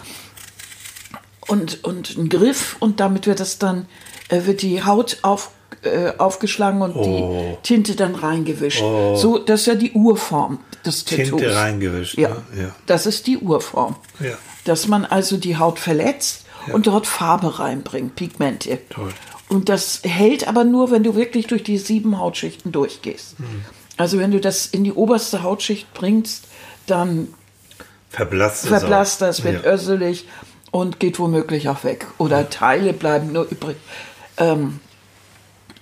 [1.47, 3.87] und, und ein Griff und damit wird das dann,
[4.29, 5.51] äh, wird die Haut auf,
[5.83, 7.57] äh, aufgeschlagen und Oh.
[7.63, 8.79] die Tinte dann reingewischt.
[8.79, 11.27] So, das ist ja die Urform des Tattoos.
[11.41, 12.17] Tinte reingewischt.
[12.17, 12.29] Ja.
[12.29, 12.61] Ne?
[12.63, 12.75] ja.
[12.85, 13.95] das ist die Urform.
[14.19, 14.37] Ja.
[14.65, 18.79] Dass man also die Haut verletzt und dort Farbe reinbringt, Pigmente.
[18.89, 19.13] Toll.
[19.49, 23.37] Und das hält aber nur, wenn du wirklich durch die sieben Hautschichten durchgehst.
[23.39, 23.45] Hm.
[23.97, 26.45] Also wenn du das in die oberste Hautschicht bringst,
[26.85, 27.33] dann
[28.09, 29.71] Verblasst es verblasst das, wird ja.
[29.71, 30.27] össelig
[30.71, 32.07] und geht womöglich auch weg.
[32.17, 33.77] Oder Teile bleiben nur übrig.
[34.37, 34.79] Ähm,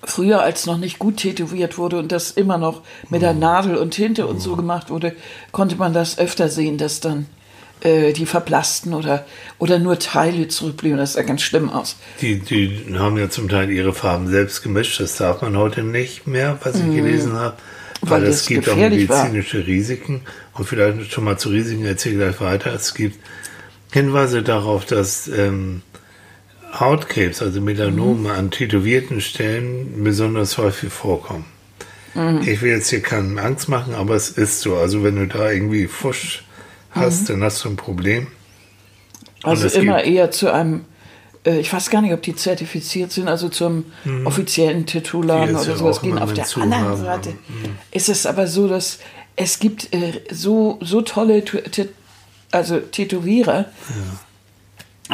[0.04, 3.92] früher, als noch nicht gut tätowiert wurde und das immer noch mit der Nadel und
[3.92, 5.16] Tinte und so gemacht wurde,
[5.52, 7.28] konnte man das öfter sehen, dass dann
[7.82, 9.26] äh, die verblassten oder,
[9.60, 10.98] oder nur Teile zurückblieben.
[10.98, 11.98] Das sah ganz schlimm aus.
[12.22, 15.00] Die, die haben ja zum Teil ihre Farben selbst gemischt.
[15.00, 17.58] Das darf man heute nicht mehr, was ich gelesen habe.
[18.02, 19.24] Weil, Weil es gibt auch gefährlich war.
[19.24, 20.22] medizinische Risiken.
[20.54, 22.74] Und vielleicht schon mal zu Risiken erzähle ich gleich weiter.
[22.74, 23.20] Es gibt
[23.92, 25.82] Hinweise darauf, dass ähm,
[26.74, 31.46] Hautkrebs, also Melanome an tätowierten Stellen besonders häufig vorkommen.
[32.46, 34.78] Ich will jetzt hier keinen Angst machen, aber es ist so.
[34.78, 36.46] Also wenn du da irgendwie Fusch
[36.92, 38.28] hast, dann hast du ein Problem.
[39.44, 40.86] Also immer eher zu einem,
[41.46, 43.86] ich weiß gar nicht, ob die zertifiziert sind, also zum
[44.26, 46.18] offiziellen Tattoo-Laden Die ist oder ja sowas gehen.
[46.18, 47.34] Auf der anderen Seite.
[47.92, 49.00] ist es aber so, dass
[49.36, 51.44] es gibt äh, so, so tolle
[52.52, 53.66] also Tätowierer,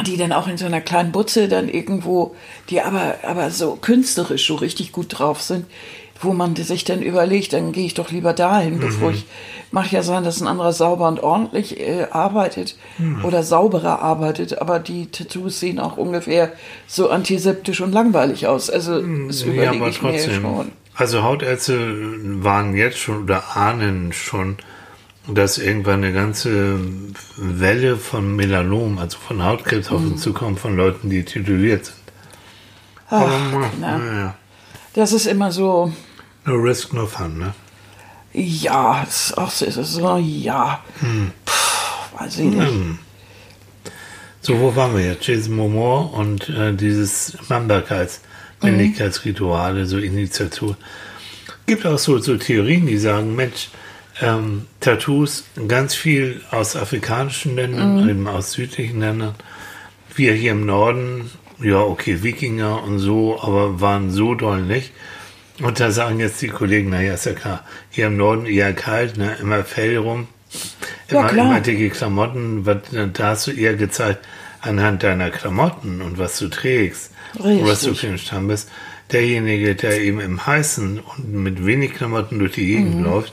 [0.06, 2.34] die dann auch in so einer kleinen Butze dann irgendwo,
[2.70, 5.66] die aber, aber so künstlerisch so richtig gut drauf sind,
[6.22, 9.26] wo man sich dann überlegt, dann gehe ich doch lieber dahin, bevor ich,
[9.70, 12.76] mag ja sein, dass ein anderer sauber und ordentlich äh, arbeitet
[13.22, 16.52] oder sauberer arbeitet, aber die Tattoos sehen auch ungefähr
[16.86, 18.70] so antiseptisch und langweilig aus.
[18.70, 20.72] Also das überlege ich mir schon.
[20.94, 21.94] Also Hautärzte
[22.44, 24.58] waren jetzt schon oder ahnen schon,
[25.26, 26.78] dass irgendwann eine ganze
[27.36, 30.12] Welle von Melanom, also von Hautkrebs auf Mhm.
[30.12, 31.96] uns zukommt, von Leuten, die tätowiert sind.
[33.08, 34.34] Ach, Aber, na, naja,
[34.94, 35.92] das ist immer so,
[36.44, 37.54] no risk, no fun, ne?
[38.34, 42.72] ja, es ist auch so, es ist so ja, Puh, weiß ich nicht.
[44.40, 45.26] So, wo waren wir jetzt?
[45.26, 48.22] Jason Momoa und äh, dieses Mannbarkeits,
[48.60, 50.76] Männlichkeitsrituale, so Initiatur.
[51.66, 53.68] Gibt auch so, so Theorien, die sagen, Mensch,
[54.20, 59.36] ähm, Tattoos, ganz viel aus afrikanischen Ländern, eben aus südlichen Ländern.
[60.14, 64.90] Wir hier im Norden, ja, okay, Wikinger und so, aber waren so doll nicht.
[65.62, 69.16] Und da sagen jetzt die Kollegen, naja, ist ja klar, hier im Norden eher kalt,
[69.16, 70.26] ne, immer Fell rum,
[71.10, 71.46] Ja, immer, klar.
[71.46, 72.78] immer dicke Klamotten, was,
[73.12, 74.24] da hast du eher gezeigt,
[74.60, 78.00] anhand deiner Klamotten und was du trägst, und was du Richtig.
[78.00, 78.68] für ein Stamm bist.
[79.10, 83.04] Derjenige, der eben im Heißen und mit wenig Klamotten durch die Gegend Mhm.
[83.04, 83.32] läuft,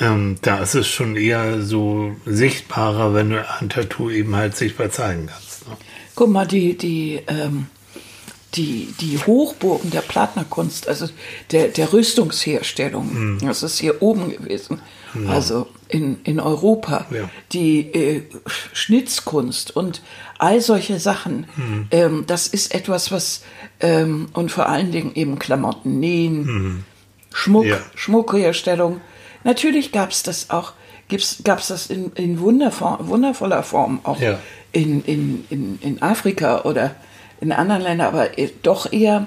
[0.00, 4.90] ähm, da ist es schon eher so sichtbarer, wenn du ein Tattoo eben halt sichtbar
[4.90, 5.68] zeigen kannst.
[5.68, 5.76] Ne?
[6.14, 7.66] Guck mal, die, die, ähm,
[8.54, 11.08] die, die Hochburgen der Plattnerkunst, also
[11.50, 13.38] der, der Rüstungsherstellung, Hm.
[13.42, 14.80] das ist hier oben gewesen,
[15.28, 17.28] also in, in Europa, Ja.
[17.52, 18.22] die äh,
[18.72, 20.00] Schnitzkunst und
[20.38, 21.88] all solche Sachen, Hm.
[21.90, 23.42] ähm, das ist etwas, was,
[23.80, 26.84] ähm, und vor allen Dingen eben Klamotten nähen,
[27.32, 27.70] Schmuck, Hm.
[27.70, 27.78] Ja.
[27.94, 29.00] Schmuckherstellung.
[29.44, 30.72] Natürlich gab es das auch,
[31.44, 34.38] gab es das in, in wundervoll, wundervoller Form auch Ja.
[34.72, 36.94] in, in, in, in Afrika oder
[37.40, 38.28] in anderen Ländern, aber
[38.62, 39.26] doch eher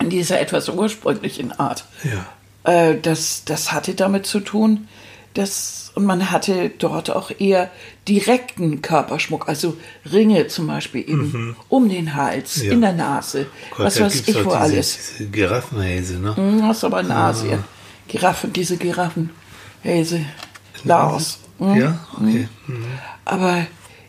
[0.00, 1.84] in dieser etwas ursprünglichen Art.
[2.04, 2.70] Ja.
[2.72, 4.88] Äh, das, das hatte damit zu tun,
[5.34, 7.70] dass und man hatte dort auch eher
[8.06, 9.76] direkten Körperschmuck, also
[10.12, 12.64] Ringe zum Beispiel eben um den Hals, Mhm.
[12.66, 12.72] Ja.
[12.72, 14.98] in der Nase, Gott, was weiß ich wo alles.
[15.18, 16.36] Diese Giraffenhäse, ne?
[16.36, 17.64] Hm, Das ist aber in Asien.
[18.06, 20.24] Giraffen, diese Giraffenhäse.
[20.84, 21.40] Laos.
[21.58, 21.74] Hm?
[21.80, 22.48] Ja, okay.
[23.24, 23.66] Aber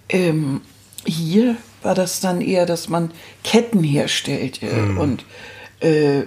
[0.10, 0.62] ähm,
[1.06, 3.12] hier war das dann eher, dass man
[3.44, 5.24] Ketten herstellte und
[5.80, 6.24] äh,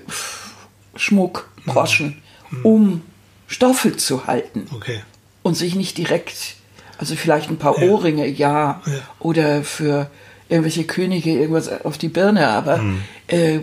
[0.96, 2.22] Schmuck, Broschen,
[2.62, 3.02] um
[3.46, 5.00] Stoffe zu halten Okay.
[5.42, 6.56] und sich nicht direkt,
[6.98, 8.92] also vielleicht ein paar Ohrringe, ja, Ja.
[9.18, 10.10] oder für
[10.48, 12.82] irgendwelche Könige irgendwas auf die Birne, aber,
[13.28, 13.60] äh,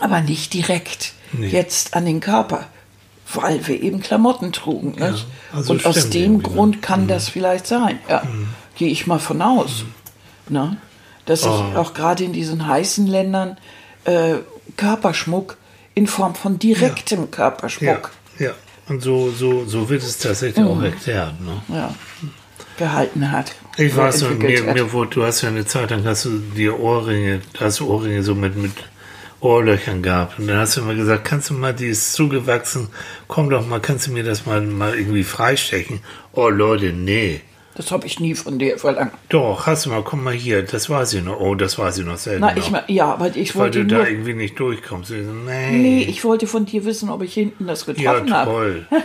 [0.00, 1.40] aber nicht direkt Mhm.
[1.40, 1.48] Nee.
[1.48, 2.66] jetzt an den Körper,
[3.34, 4.92] weil wir eben Klamotten trugen.
[4.92, 5.26] nicht?
[5.52, 6.42] also und aus dem ne?
[6.42, 7.98] Grund kann das vielleicht sein.
[8.08, 8.22] Ja,
[8.76, 9.84] gehe ich mal von aus.
[10.50, 10.76] Ne?
[11.26, 11.76] Dass sich Oh.
[11.76, 13.56] auch gerade in diesen heißen Ländern
[14.04, 14.36] äh,
[14.76, 15.56] Körperschmuck
[15.94, 18.52] in Form von direktem Ja, Körperschmuck ja.
[18.88, 20.70] Und so, so, so wird es tatsächlich Mhm.
[20.70, 21.34] auch erklärt.
[21.40, 21.60] Ne?
[21.68, 21.94] ja,
[22.78, 23.54] gehalten hat.
[23.76, 24.74] Ich weiß, entwickelt mir, hat.
[24.76, 28.22] mir wurde, du hast ja eine Zeit lang hast du dir Ohrringe, hast du Ohrringe
[28.22, 28.72] so mit, mit
[29.40, 30.38] Ohrlöchern gehabt.
[30.38, 32.88] Und dann hast du immer gesagt, kannst du mal, die ist zugewachsen,
[33.26, 36.00] komm doch mal, kannst du mir das mal, mal irgendwie freistechen?
[36.32, 37.40] Oh Leute, nee.
[37.78, 39.12] Das habe ich nie von dir verlangt.
[39.28, 41.38] Doch, hast du mal, komm mal hier, das weiß ich noch.
[41.38, 44.02] Oh, das weiß ich noch selber Na, ich, ja, aber ich Weil wollte du nur.
[44.02, 45.12] da irgendwie nicht durchkommst.
[45.12, 45.70] Nee.
[45.70, 48.50] Nee, ich wollte von dir wissen, ob ich hinten das ja, getroffen habe.
[48.50, 48.86] toll.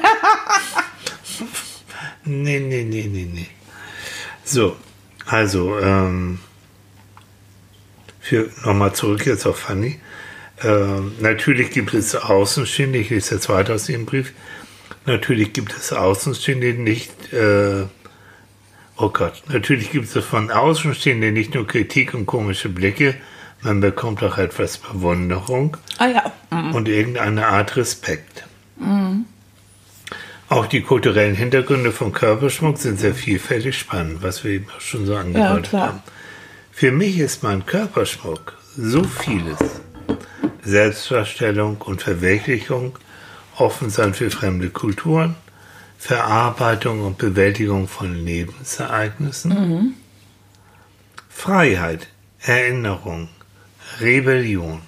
[2.26, 3.48] nee, nee, nee, nee, nee.
[4.44, 4.76] So,
[5.28, 6.40] also, ähm,
[8.66, 10.00] nochmal zurück jetzt auf Fanny.
[10.64, 14.34] Ähm, natürlich gibt es Außenstehende, ich lese jetzt weiter aus Ihrem Brief.
[15.06, 17.84] Natürlich gibt es Außenstehende nicht, äh,
[18.98, 23.16] oh Gott, natürlich gibt es von Außenstehenden nicht nur Kritik und komische Blicke,
[23.62, 26.32] man bekommt auch etwas Bewunderung Ah ja.
[26.52, 26.76] Mhm.
[26.76, 28.46] und irgendeine Art Respekt.
[30.50, 35.06] Auch die kulturellen Hintergründe von Körperschmuck sind sehr vielfältig spannend, was wir eben auch schon
[35.06, 35.88] so angedeutet klar.
[35.88, 36.00] haben.
[36.72, 39.58] Für mich ist mein Körperschmuck so vieles.
[40.64, 42.98] Selbstverstellung und Verwirklichung,
[43.58, 45.36] offen sein für fremde Kulturen,
[46.04, 49.96] Verarbeitung und Bewältigung von Lebensereignissen,
[51.30, 52.08] Freiheit,
[52.42, 53.30] Erinnerung,
[54.02, 54.82] Rebellion,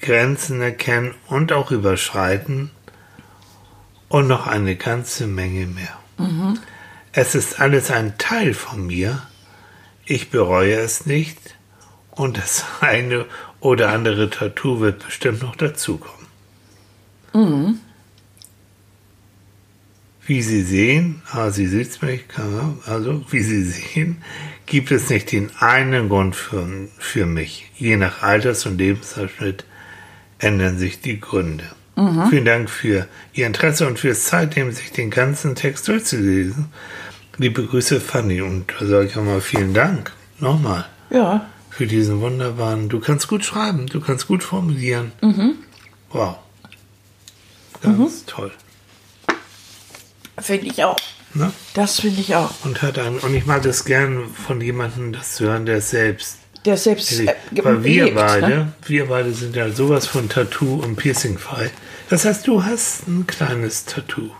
[0.00, 2.70] Grenzen erkennen und auch überschreiten.
[4.08, 5.98] Und noch eine ganze Menge mehr.
[7.12, 9.22] Es ist alles ein Teil von mir.
[10.06, 11.38] Ich bereue es nicht.
[12.12, 13.26] Und das eine
[13.60, 16.26] oder andere Tattoo wird bestimmt noch dazukommen.
[20.28, 22.24] Wie Sie sehen, ah, Sie sieht mich,
[22.86, 24.18] also wie Sie sehen,
[24.66, 27.70] gibt es nicht den einen Grund für, für mich.
[27.76, 29.64] Je nach Alters- und Lebensabschnitt
[30.38, 31.64] ändern sich die Gründe.
[32.30, 36.66] Vielen Dank für Ihr Interesse und fürs Zeit nehmen, sich den ganzen Text durchzulesen.
[37.38, 38.40] Liebe Grüße, Fanny.
[38.42, 40.12] Und da sage ich auch mal vielen Dank.
[40.38, 41.48] Nochmal Ja.
[41.70, 42.88] für diesen wunderbaren.
[42.90, 45.10] Du kannst gut schreiben, du kannst gut formulieren.
[46.12, 46.36] Wow.
[47.82, 48.52] Ganz toll.
[50.40, 50.96] Finde ich auch.
[51.34, 51.52] Ne?
[51.74, 52.50] Das finde ich auch.
[52.64, 56.38] Und hat ein, und ich mag das gern von jemandem, das zu hören, der selbst.
[56.64, 58.72] Der selbst äh, Weil wir lebt, beide, Ne?
[58.86, 61.70] wir beide sind ja sowas von Tattoo und Piercing frei.
[62.10, 64.30] Das heißt, du hast ein kleines Tattoo.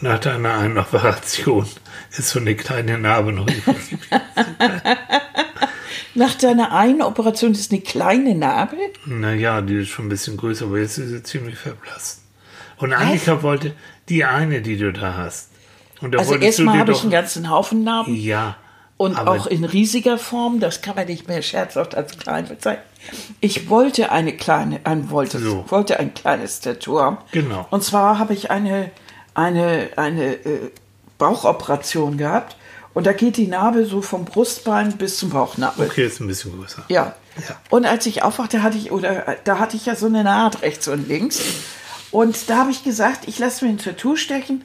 [0.00, 1.66] Nach deiner einen Operation
[2.10, 3.98] ist so eine kleine Narbe noch übrig.
[6.14, 8.76] Nach deiner einen Operation ist eine kleine Narbe.
[9.06, 12.22] Naja, die ist schon ein bisschen größer, aber jetzt ist sie ziemlich verblasst.
[12.80, 13.74] Und Annika wollte
[14.08, 15.50] die eine, die du da hast.
[16.00, 18.14] Und da Also erstmal habe ich einen ganzen Haufen Narben.
[18.14, 18.56] Ja.
[18.96, 22.84] Und auch in riesiger Form, das kann man nicht mehr scherzhaft als klein bezeichnen.
[23.40, 25.64] Ich wollte eine kleine, ein wollte, So.
[25.68, 27.18] wollte ein kleines Tattoo haben.
[27.32, 27.66] Genau.
[27.70, 28.90] Und zwar habe ich eine,
[29.32, 30.70] eine, eine äh,
[31.16, 32.56] Bauchoperation gehabt.
[32.92, 35.86] Und da geht die Narbe so vom Brustbein bis zum Bauchnabel.
[35.86, 36.82] Okay, ist ein bisschen größer.
[36.88, 37.14] Ja.
[37.48, 37.56] Ja.
[37.70, 40.88] Und als ich aufwachte, hatte ich, oder da hatte ich ja so eine Naht rechts
[40.88, 41.40] und links.
[42.10, 44.62] Und da habe ich gesagt, ich lasse mir ein Tattoo stechen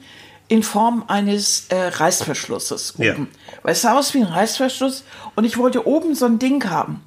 [0.48, 3.14] in Form eines äh, Reißverschlusses Ja.
[3.14, 3.28] oben.
[3.62, 5.04] Weil es sah aus wie ein Reißverschluss
[5.34, 7.02] und ich wollte oben so ein Ding haben.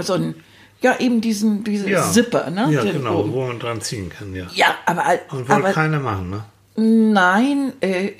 [0.00, 0.34] So ein,
[0.80, 2.02] ja, eben diesen, diesen Ja.
[2.10, 2.68] Zipper, ne?
[2.70, 3.32] Ja, Den genau, oben.
[3.32, 4.46] wo man dran ziehen kann, ja.
[4.54, 6.44] Ja, aber, Und wollte keiner machen, ne?
[6.76, 8.12] Nein, äh,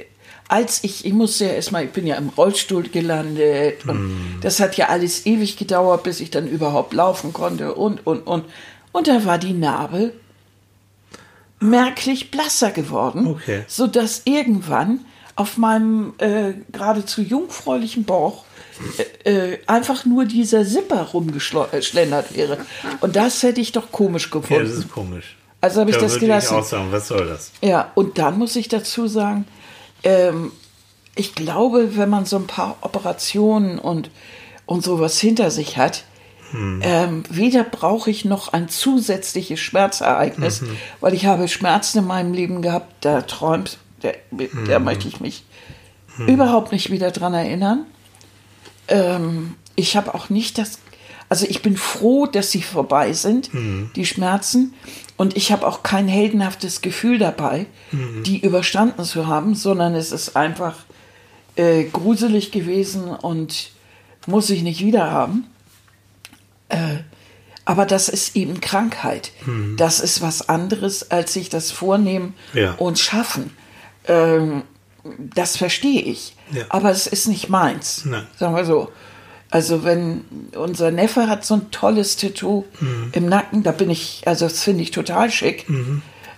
[0.49, 4.39] als ich, ich musste ja erstmal, ich bin ja im Rollstuhl gelandet und Hm.
[4.43, 8.45] das hat ja alles ewig gedauert, bis ich dann überhaupt laufen konnte und, und, und.
[8.93, 10.12] Und da war die Narbe
[11.65, 13.65] merklich blasser geworden, Okay.
[13.67, 15.01] sodass irgendwann
[15.37, 18.45] auf meinem äh, geradezu jungfräulichen Bauch
[19.25, 22.59] äh, äh, einfach nur dieser Zipper rumgeschlendert wäre.
[23.01, 24.65] Und das hätte ich doch komisch Ja, gefunden.
[24.69, 25.37] das ist komisch.
[25.61, 26.55] Also habe ich da das gelassen.
[26.55, 27.51] ich auch sagen, was soll das?
[27.62, 29.47] Ja, und dann muss ich dazu sagen,
[30.03, 30.53] ähm,
[31.17, 34.11] ich glaube, wenn man so ein paar Operationen und,
[34.67, 36.05] und sowas hinter sich hat,
[36.83, 40.63] ähm, weder brauche ich noch ein zusätzliches Schmerzereignis,
[41.01, 44.15] weil ich habe Schmerzen in meinem Leben gehabt, da träumt, der,
[44.69, 45.45] da möchte ich mich
[46.29, 47.87] überhaupt nicht wieder dran erinnern.
[48.89, 50.79] ähm, ich habe auch nicht das,
[51.29, 53.51] also ich bin froh, dass sie vorbei sind,
[53.97, 54.75] die Schmerzen.
[55.17, 57.67] Und ich habe auch kein heldenhaftes Gefühl dabei,
[58.25, 60.77] die überstanden zu haben, sondern es ist einfach
[61.57, 63.71] äh, gruselig gewesen und
[64.27, 65.47] muss ich nicht wieder haben.
[66.69, 66.99] Äh,
[67.67, 69.33] aber das ist eben Krankheit.
[69.79, 72.73] Das ist was anderes, als sich das vornehmen Ja.
[72.75, 73.57] und schaffen.
[74.07, 74.62] Ähm,
[75.35, 76.37] das verstehe ich.
[76.53, 76.65] Ja.
[76.69, 78.05] Aber es ist nicht meins.
[78.05, 78.27] Nein.
[78.39, 78.93] Sagen wir so.
[79.51, 80.25] Also wenn
[80.57, 83.09] unser Neffe hat so ein tolles Tattoo Mhm.
[83.12, 85.67] im Nacken, da bin ich, also das finde ich total schick.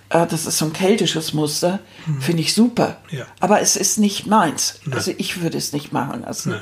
[0.09, 1.79] Äh, Das ist so ein keltisches Muster,
[2.21, 2.97] finde ich super.
[3.11, 3.17] Mhm.
[3.17, 3.25] Ja.
[3.41, 4.79] Aber es ist nicht meins.
[4.91, 6.51] Also ich würde es nicht machen lassen.
[6.51, 6.61] Nein.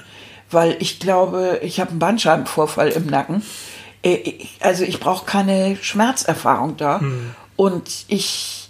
[0.52, 3.44] Weil ich glaube, ich habe einen Bandscheibenvorfall im Nacken.
[4.04, 7.00] Äh, Also ich brauche keine Schmerzerfahrung da.
[7.00, 7.36] Mhm.
[7.56, 8.70] Und ich,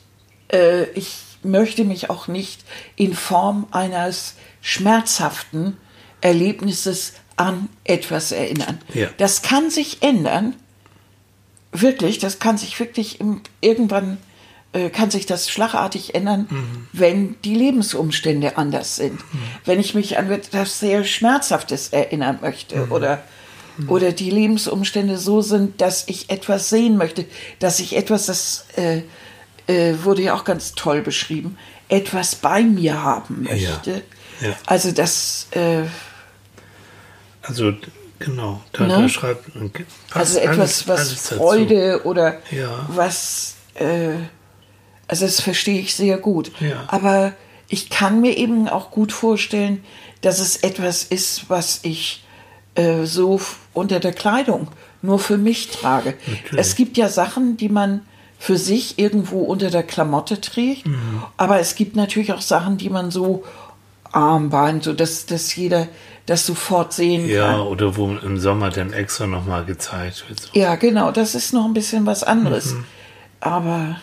[0.51, 2.63] äh, ich möchte mich auch nicht
[2.95, 5.77] in Form eines schmerzhaften
[6.21, 8.81] Erlebnisses an etwas erinnern.
[8.93, 9.09] Ja.
[9.17, 10.55] Das kann sich ändern.
[11.71, 14.17] Wirklich, das kann sich wirklich im, irgendwann
[14.89, 16.47] kann sich das schlagartig ändern,
[16.93, 19.19] wenn die Lebensumstände anders sind.
[19.63, 23.23] Wenn ich mich an etwas sehr Schmerzhaftes erinnern möchte oder,
[23.87, 27.25] oder die Lebensumstände so sind, dass ich etwas sehen möchte,
[27.59, 29.01] dass ich etwas, das äh,
[29.67, 31.57] äh, wurde ja auch ganz toll beschrieben,
[31.89, 34.01] etwas bei mir haben möchte.
[34.41, 34.53] Ja.
[34.65, 35.83] Also das, äh,
[37.41, 37.73] Also,
[38.19, 39.01] genau, da, Ne?
[39.03, 39.45] da schreibt
[40.11, 41.27] also etwas, alles- was alles.
[41.29, 42.85] Freude oder Ja.
[42.89, 44.15] was, äh,
[45.07, 46.51] also das verstehe ich sehr gut.
[46.59, 46.83] Ja.
[46.87, 47.33] Aber
[47.67, 49.83] ich kann mir eben auch gut vorstellen,
[50.21, 52.23] dass es etwas ist, was ich
[52.75, 53.39] äh, so
[53.73, 54.67] unter der Kleidung
[55.01, 56.15] nur für mich trage.
[56.55, 58.01] Es gibt ja Sachen, die man
[58.39, 61.23] für sich irgendwo unter der Klamotte trägt, Mhm.
[61.37, 63.43] aber es gibt natürlich auch Sachen, die man so
[64.11, 65.87] Armband, so dass, dass jeder
[66.25, 67.59] das sofort sehen Ja, kann.
[67.61, 70.49] oder wo im Sommer dann extra nochmal gezeigt wird.
[70.53, 72.73] Ja, genau, das ist noch ein bisschen was anderes.
[72.73, 72.85] Mhm.
[73.41, 73.97] Aber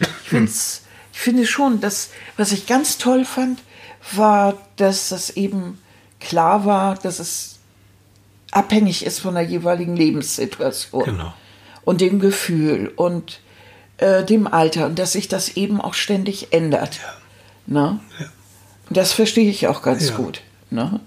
[0.00, 0.82] ich, find's,
[1.12, 3.60] ich finde schon, dass, was ich ganz toll fand,
[4.12, 5.78] war, dass das eben
[6.20, 7.58] klar war, dass es
[8.50, 11.34] abhängig ist von der jeweiligen Lebenssituation Genau.
[11.84, 13.40] und dem Gefühl und
[13.98, 17.00] äh, dem Alter und dass sich das eben auch ständig ändert.
[17.66, 18.00] Ne?
[18.88, 20.16] Und Das verstehe ich auch ganz Ja.
[20.16, 20.40] gut.
[20.70, 21.00] Ne?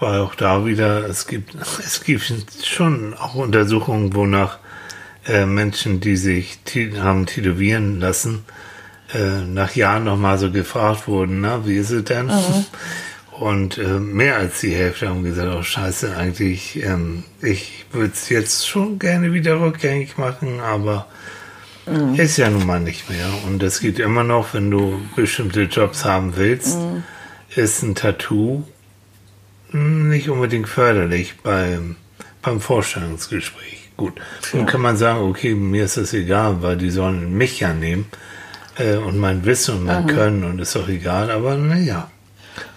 [0.00, 2.24] Weil auch da wieder, es gibt, es gibt
[2.64, 4.58] schon auch Untersuchungen, wonach
[5.26, 6.58] äh, Menschen, die sich
[6.98, 8.44] haben tätowieren lassen,
[9.12, 12.30] äh, nach Jahren nochmal so gefragt wurden, na, wie ist es denn?
[13.30, 18.28] Und äh, mehr als die Hälfte haben gesagt, oh scheiße, eigentlich, ähm, ich würde es
[18.28, 21.06] jetzt schon gerne wieder rückgängig machen, aber
[22.16, 23.26] ist ja nun mal nicht mehr.
[23.44, 26.78] Und es geht immer noch, wenn du bestimmte Jobs haben willst,
[27.56, 28.62] ist ein Tattoo
[29.72, 31.96] nicht unbedingt förderlich beim,
[32.42, 33.81] beim Vorstellungsgespräch.
[33.96, 34.14] Gut,
[34.52, 38.06] nun kann man sagen, okay, mir ist das egal, weil die sollen mich ja nehmen
[38.76, 42.10] äh, und mein Wissen und mein Können und ist doch egal, aber naja.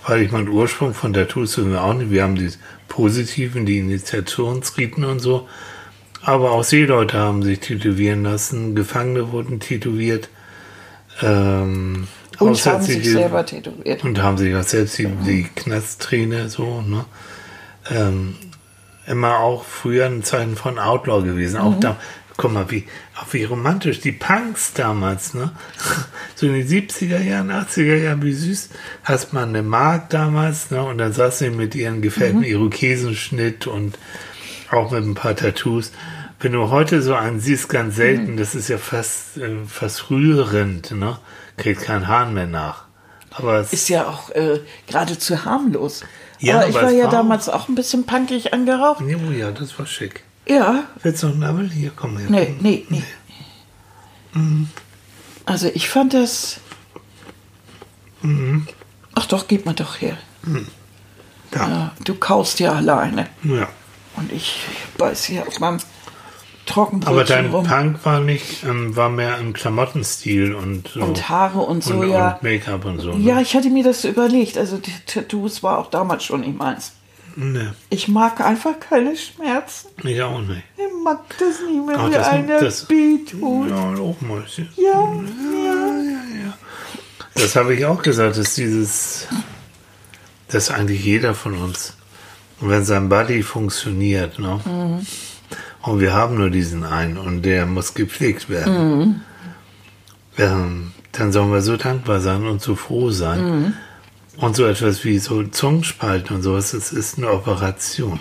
[0.08, 2.12] Weil ich meinen Ursprung von Tattoos wissen wir auch nicht.
[2.12, 2.50] Wir haben die
[2.88, 5.48] positiven, die Initiationsriten und so.
[6.22, 10.30] Aber auch Seeleute haben sich tätowieren lassen, Gefangene wurden tätowiert.
[11.22, 12.08] Ähm,
[12.40, 14.04] Und haben sich selber tätowiert.
[14.04, 17.06] und haben sich auch selbst die, die Knastträne so, ne?
[17.90, 18.36] Ähm,
[19.08, 21.58] immer auch früher ein Zeichen von Outlaw gewesen.
[21.58, 21.98] Auch da,
[22.38, 22.86] guck mal, wie,
[23.20, 24.00] auch wie romantisch.
[24.02, 25.52] Die Punks damals, ne?
[26.36, 28.70] So in den 70er Jahren, 80er Jahren, wie süß.
[29.06, 30.84] Hast man eine Mark damals, ne?
[30.84, 33.98] Und dann saß sie mit ihren gefällten Irokesenschnitt und
[34.70, 35.94] auch mit ein paar Tattoos.
[36.42, 40.92] Wenn du heute so einen siehst, ganz selten, das ist ja fast, äh, fast rührend,
[40.92, 41.18] ne?
[41.56, 42.84] Kriegt kein Hahn mehr nach.
[43.32, 46.04] Aber es ist ja auch äh, geradezu harmlos.
[46.40, 49.02] Ja, aber ich war ja damals auch ein bisschen punkig angehaucht.
[49.08, 50.24] Ja, oh ja, das war schick.
[50.48, 51.70] Ja, Willst du noch einen Nabel?
[51.72, 52.28] Hier, komm her.
[52.30, 53.04] nee, nee, nee.
[55.46, 56.60] Also ich fand das.
[59.16, 60.18] Ach doch, gib mir doch her.
[61.52, 61.68] Da.
[61.68, 63.28] Ja, du kaust ja alleine.
[63.44, 63.70] Ja.
[64.18, 64.60] Und ich
[64.98, 65.80] beiß hier auf meinem
[66.66, 67.66] Trockenbrötchen Aber dein rum.
[67.66, 71.02] Punk war nicht, ähm, war mehr im Klamottenstil und so.
[71.02, 72.32] Und Haare und so, und, ja.
[72.34, 73.12] Und Make-up und so.
[73.14, 73.42] Ja, Ne?
[73.44, 74.58] ich hatte mir das überlegt.
[74.58, 76.94] Also die Tattoos war auch damals schon nicht meins.
[77.38, 79.90] Nee, Ich mag einfach keine Schmerzen.
[80.04, 80.64] ich auch nicht.
[80.78, 83.70] Ich mag das nicht wie das- einer wehtut.
[83.70, 84.44] Ja, auch mal.
[84.78, 86.54] Ja,
[87.34, 89.28] Das habe ich auch gesagt, dass dieses,
[90.48, 91.94] dass eigentlich jeder von uns,
[92.62, 94.62] wenn sein Body funktioniert, ne?
[94.66, 95.06] Mhm.
[95.86, 98.98] Und wir haben nur diesen einen und der muss gepflegt werden.
[98.98, 99.22] Mhm.
[100.38, 103.74] Ähm, dann sollen wir so dankbar sein und so froh sein, Mhm.
[104.38, 108.20] Und so etwas wie so Zungenspalten und sowas, das ist eine Operation.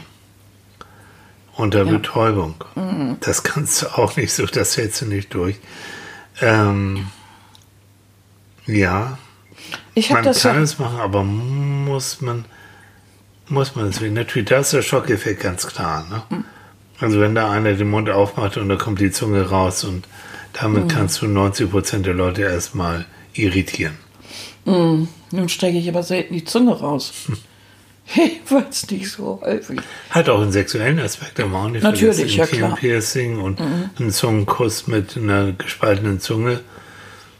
[1.56, 1.90] Unter Ja.
[1.90, 2.54] Betäubung.
[3.18, 5.56] Das kannst du auch nicht so, das hältst du nicht durch.
[6.40, 7.08] Ähm,
[8.66, 9.18] ja,
[9.96, 12.44] man kann ja, es machen, aber muss man,
[13.48, 14.00] muss man es.
[14.00, 16.06] Natürlich, da ist der Schockeffekt ganz klar.
[16.30, 16.44] Ne?
[17.04, 17.10] Hm.
[17.10, 20.06] Also wenn da einer den Mund aufmacht und da kommt die Zunge raus und
[20.52, 20.88] damit Hm.
[20.88, 23.96] kannst du 90 Prozent der Leute erstmal irritieren.
[24.64, 25.08] nun
[25.48, 27.12] strecke ich aber selten die Zunge raus.
[28.48, 29.80] Weil es nicht so häufig.
[30.10, 32.70] Hat auch einen sexuellen Aspekt, aber auch nicht Natürlich, ja, klar.
[32.70, 32.74] Mhm.
[32.74, 36.60] Piercing und ein Zungenkuss mit einer gespaltenen Zunge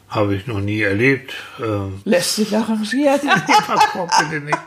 [0.08, 1.34] habe ich noch nie erlebt.
[1.60, 3.20] Ähm, Lässt sich arrangieren.
[3.92, 4.58] Guck bitte nicht.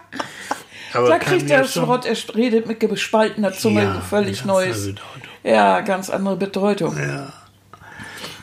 [0.94, 4.78] Aber Da kriegt der Schrott, er redet mit gespaltener Zunge Ja, völlig neues.
[4.78, 5.32] andere Bedeutung.
[5.44, 6.98] Ja, ganz andere Bedeutung.
[6.98, 7.34] Ja.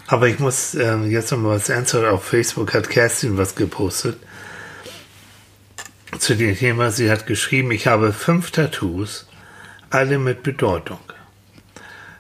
[0.07, 2.05] Aber ich muss ähm, jetzt noch mal was ernsthaft.
[2.05, 4.19] Auf Facebook hat Kerstin was gepostet
[6.19, 6.91] zu dem Thema.
[6.91, 9.27] Sie hat geschrieben, ich habe fünf Tattoos,
[9.91, 11.01] alle mit Bedeutung.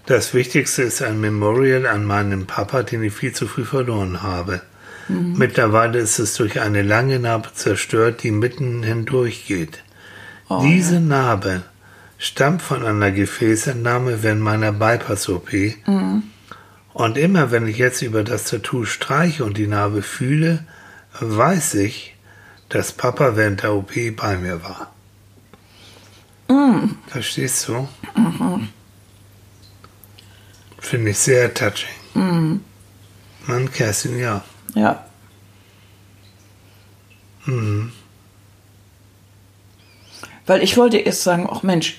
[0.06, 4.60] Das Wichtigste ist ein Memorial an meinen Papa, den ich viel zu früh verloren habe.
[5.08, 9.83] Mittlerweile ist es durch eine lange Narbe zerstört, die mitten hindurch geht.
[10.62, 11.62] Diese Narbe
[12.18, 15.50] stammt von einer Gefäßentnahme während meiner Bypass-OP.
[16.92, 20.64] Und immer wenn ich jetzt über das Tattoo streiche und die Narbe fühle,
[21.20, 22.14] weiß ich,
[22.68, 24.92] dass Papa während der OP bei mir war.
[27.08, 27.88] Verstehst du?
[30.78, 31.88] Finde ich sehr touching.
[33.46, 34.44] Mann, Kerstin, ja.
[34.74, 35.04] Ja.
[40.46, 41.98] Weil ich wollte erst sagen, ach Mensch,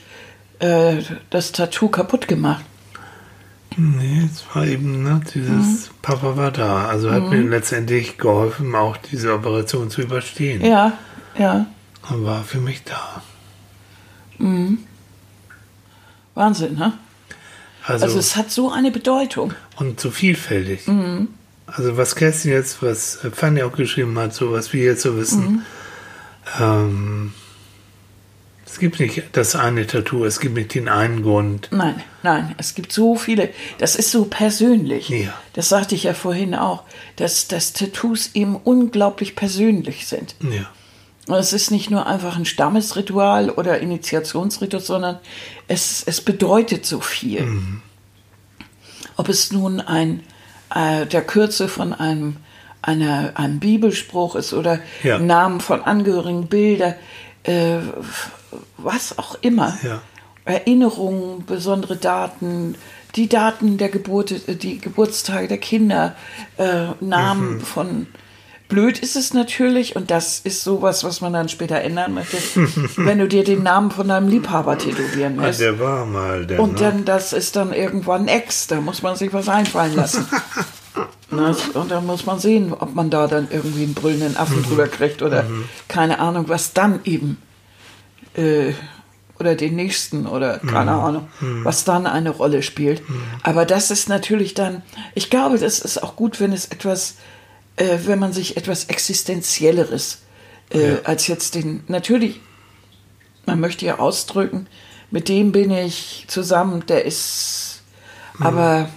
[0.60, 0.98] äh,
[1.30, 2.64] das Tattoo kaputt gemacht.
[3.78, 6.88] Nee, es war eben, ne, dieses Papa war da.
[6.88, 10.64] Also hat mir letztendlich geholfen, auch diese Operation zu überstehen.
[10.64, 10.94] Ja,
[11.38, 11.66] ja.
[12.10, 13.22] Und war für mich da.
[16.36, 16.94] Wahnsinn, ne?
[17.86, 19.54] Also, Also es hat so eine Bedeutung.
[19.78, 20.88] und so vielfältig.
[20.88, 21.28] Mhm.
[21.68, 25.44] Also was Kerstin jetzt, was Fanny auch geschrieben hat, so was wir jetzt so wissen,
[25.44, 25.62] Mhm.
[26.62, 27.34] ähm,
[28.76, 31.70] es gibt nicht das eine Tattoo, es gibt nicht den einen Grund.
[31.72, 33.52] Nein, nein, es gibt so viele.
[33.78, 35.08] Das ist so persönlich.
[35.08, 35.34] Ja.
[35.54, 36.84] Das sagte ich ja vorhin auch,
[37.16, 40.36] dass, dass Tattoos eben unglaublich persönlich sind.
[40.42, 40.70] Ja.
[41.28, 45.20] Und es ist nicht nur einfach ein Stammesritual oder Initiationsritus, sondern
[45.70, 47.48] es, es bedeutet so viel.
[49.16, 50.22] Ob es nun ein,
[50.76, 52.36] äh, der Kürze von einem,
[52.82, 55.18] einer, einem Bibelspruch ist oder Ja.
[55.18, 56.98] Namen von Angehörigen, Bilder,
[57.44, 57.78] äh,
[58.78, 59.78] was auch immer.
[59.84, 60.02] Ja.
[60.46, 62.76] Erinnerungen, besondere Daten,
[63.16, 66.16] die Daten der Geburt, die Geburtstage der Kinder,
[66.58, 68.08] äh, Namen von.
[68.68, 72.38] Blöd ist es natürlich, und das ist sowas, was man dann später ändern möchte,
[72.98, 75.62] wenn du dir den Namen von deinem Liebhaber tätowieren Ah, lässt.
[75.62, 76.60] der war mal der.
[76.60, 76.80] Und ne?
[76.80, 80.28] dann, das ist dann irgendwann Ex, da muss man sich was einfallen lassen.
[81.32, 81.54] Ne?
[81.74, 85.22] Und dann muss man sehen, ob man da dann irgendwie einen brüllenden Affen drüber kriegt
[85.22, 85.44] oder
[85.90, 87.38] keine Ahnung, was dann eben,
[88.36, 88.74] äh,
[89.40, 91.28] oder den nächsten oder keine Ahnung,
[91.64, 93.02] was dann eine Rolle spielt.
[93.44, 94.82] Aber das ist natürlich dann,
[95.14, 97.16] ich glaube, das ist auch gut, wenn es etwas,
[97.76, 100.20] äh, wenn man sich etwas Existenzielleres
[100.70, 100.98] äh, Ja.
[101.04, 102.40] als jetzt den, natürlich
[103.46, 104.68] man möchte ja ausdrücken,
[105.12, 107.84] mit dem bin ich zusammen, der ist,
[108.40, 108.90] aber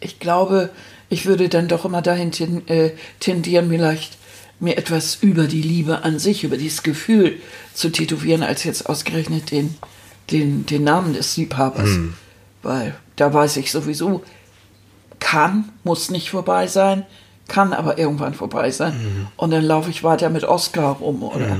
[0.00, 0.70] ich glaube,
[1.08, 2.30] ich würde dann doch immer dahin
[2.68, 4.16] äh, tendieren, vielleicht
[4.60, 7.36] mir etwas über die Liebe an sich, über dieses Gefühl
[7.74, 9.76] zu tätowieren, als jetzt ausgerechnet den,
[10.30, 11.90] den, den Namen des Liebhabers.
[12.62, 14.22] Weil da weiß ich sowieso,
[15.20, 17.06] kann, muss nicht vorbei sein,
[17.46, 19.28] kann aber irgendwann vorbei sein.
[19.36, 21.56] Und dann laufe ich weiter mit Oscar rum oder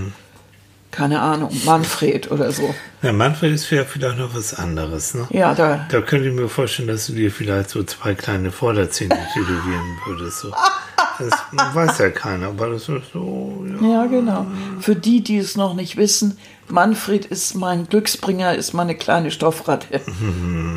[0.91, 2.75] keine Ahnung, Manfred oder so.
[3.03, 5.27] Ja, Manfred ist ja vielleicht noch was anderes, ne?
[5.31, 5.87] Ja, da.
[5.91, 10.41] Da könnte ich mir vorstellen, dass du dir vielleicht so zwei kleine Vorderzähne tätowieren würdest.
[10.41, 10.53] So.
[11.19, 13.65] Das weiß ja keiner, aber das ist so.
[13.81, 13.89] Ja.
[13.89, 14.47] Ja, genau.
[14.81, 16.39] Für die, die es noch nicht wissen,
[16.69, 20.01] Manfred ist mein Glücksbringer, ist meine kleine Stoffratte.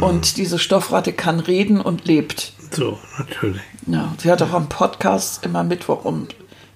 [0.01, 2.53] Und diese Stoffratte kann reden und lebt.
[2.71, 3.61] So, natürlich.
[3.87, 6.27] Ja, sie hat auch am Podcast immer Mittwoch um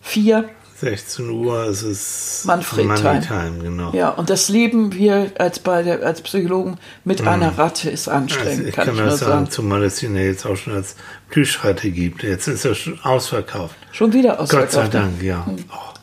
[0.01, 0.49] vier.
[0.77, 3.21] 16 Uhr ist es Manfred Money Time.
[3.21, 3.91] Time, genau.
[3.93, 8.19] Ja, und das Leben wir als, bei der, als Psychologen mit einer Ratte ist Also
[8.19, 9.51] anstrengend, ich kann, kann ich nur das sagen, sagen.
[9.51, 10.95] zumal es ihn ja jetzt auch schon als
[11.29, 12.23] Plüschratte gibt.
[12.23, 13.75] Jetzt ist er schon ausverkauft.
[13.93, 14.93] Schon wieder Gott sei ausverkauft.
[14.93, 14.99] ne?
[14.99, 15.47] Dank, ja.
[15.71, 15.93] Oh,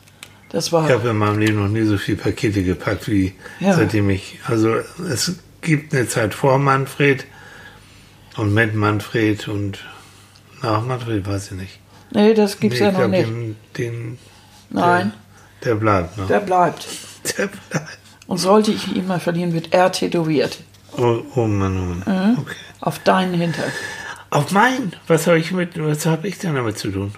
[0.49, 0.85] Das war.
[0.87, 3.73] ich habe in meinem Leben noch nie so viele Pakete gepackt wie Ja.
[3.73, 4.39] seitdem ich.
[4.47, 7.25] Also es gibt eine Zeit vor Manfred
[8.37, 9.77] und mit Manfred und
[10.63, 11.79] nach Manfred weiß ich nicht.
[12.11, 13.27] nee, das gibt's Nee, ja noch glaub, nicht.
[13.29, 14.17] Den, den,
[14.69, 15.13] Nein.
[15.63, 16.25] Der bleibt, ne?
[16.27, 16.87] Der bleibt.
[17.37, 17.97] Der bleibt.
[18.27, 20.59] Und sollte ich ihn mal verlieren, wird er tätowiert.
[20.97, 22.37] Oh, oh Mann, oh Mann.
[22.39, 22.55] Okay.
[22.81, 23.71] Auf deinen Hintern.
[24.29, 24.95] Auf meinen?
[25.07, 27.13] Was habe ich mit, was habe ich denn damit zu tun?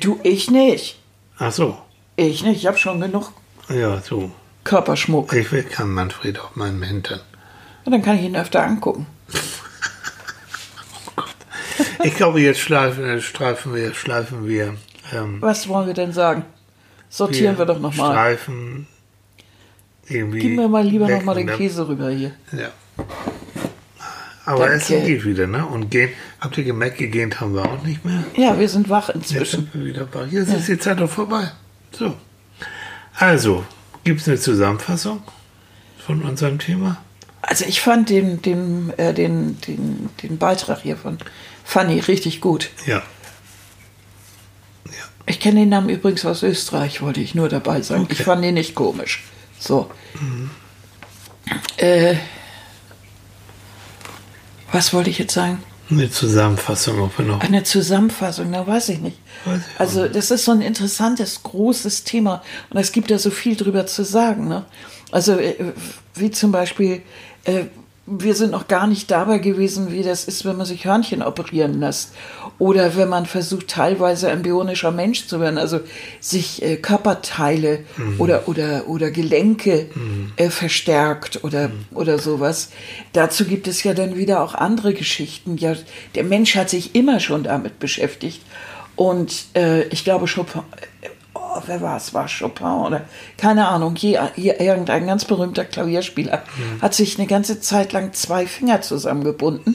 [0.00, 0.98] Du, ich nicht.
[1.38, 1.78] Ach so.
[2.16, 2.56] Ich nicht.
[2.58, 3.32] Ich habe schon genug
[3.68, 4.30] Ja, so.
[4.64, 5.32] Körperschmuck.
[5.34, 7.20] Ich will keinen Manfred auf meinem Hintern.
[7.84, 9.06] Und dann kann ich ihn öfter angucken.
[12.04, 14.76] Ich glaube, jetzt schleifen, äh, streifen wir, schleifen wir.
[15.12, 16.44] Ähm, Was wollen wir denn sagen?
[17.10, 18.12] Sortieren wir, doch nochmal.
[18.12, 18.86] Streifen
[20.08, 20.40] irgendwie.
[20.40, 22.32] Gib mir mal lieber nochmal den Käse rüber hier.
[22.52, 22.70] Ja.
[24.44, 24.74] Aber Danke.
[24.76, 25.66] Essen geht wieder, ne?
[25.66, 28.24] Und gehen, habt ihr gemerkt, gegähnt haben wir auch nicht mehr.
[28.34, 29.60] Ja, wir sind wach Jetzt inzwischen.
[29.60, 30.24] sind wir wieder bei.
[30.24, 31.50] Jetzt ist die Zeit doch vorbei.
[31.92, 32.14] So.
[33.14, 33.64] Also,
[34.04, 35.22] gibt es eine Zusammenfassung
[35.98, 36.98] von unserem Thema?
[37.42, 41.18] Also ich fand den, den, äh, den, den, den Beitrag hier von
[41.64, 42.70] Fanny richtig gut.
[42.86, 43.02] Ja.
[45.28, 48.06] Ich kenne den Namen übrigens aus Österreich, wollte ich nur dabei sagen.
[48.08, 48.22] Ich Okay.
[48.24, 49.24] fand den nicht komisch.
[49.58, 49.90] So.
[51.76, 52.16] Äh,
[54.72, 55.62] was wollte ich jetzt sagen?
[55.90, 57.40] Eine Zusammenfassung, ob wir noch.
[57.40, 59.18] Eine Zusammenfassung, na weiß ich nicht.
[59.46, 63.30] Weiß ich Also das ist so ein interessantes, großes Thema und es gibt da so
[63.30, 64.48] viel drüber zu sagen.
[64.48, 64.66] Ne?
[65.10, 65.72] Also äh,
[66.14, 67.02] wie zum Beispiel,
[67.44, 67.64] äh,
[68.10, 71.80] wir sind noch gar nicht dabei gewesen, wie das ist, wenn man sich Hörnchen operieren
[71.80, 72.14] lässt
[72.58, 75.80] oder wenn man versucht, teilweise ein bionischer Mensch zu werden, also
[76.20, 77.80] sich äh, Körperteile
[78.18, 79.90] oder, oder, oder Gelenke
[80.36, 82.70] äh, verstärkt oder, oder sowas.
[83.12, 85.56] Dazu gibt es ja dann wieder auch andere Geschichten.
[85.56, 85.74] Ja,
[86.14, 88.40] der Mensch hat sich immer schon damit beschäftigt.
[88.96, 90.62] Und äh, ich glaube, Chopin,
[91.66, 92.14] wer war es?
[92.14, 93.02] War Chopin oder
[93.36, 96.42] keine Ahnung, je, je, irgendein ganz berühmter Klavierspieler
[96.80, 99.74] hat sich eine ganze Zeit lang zwei Finger zusammengebunden,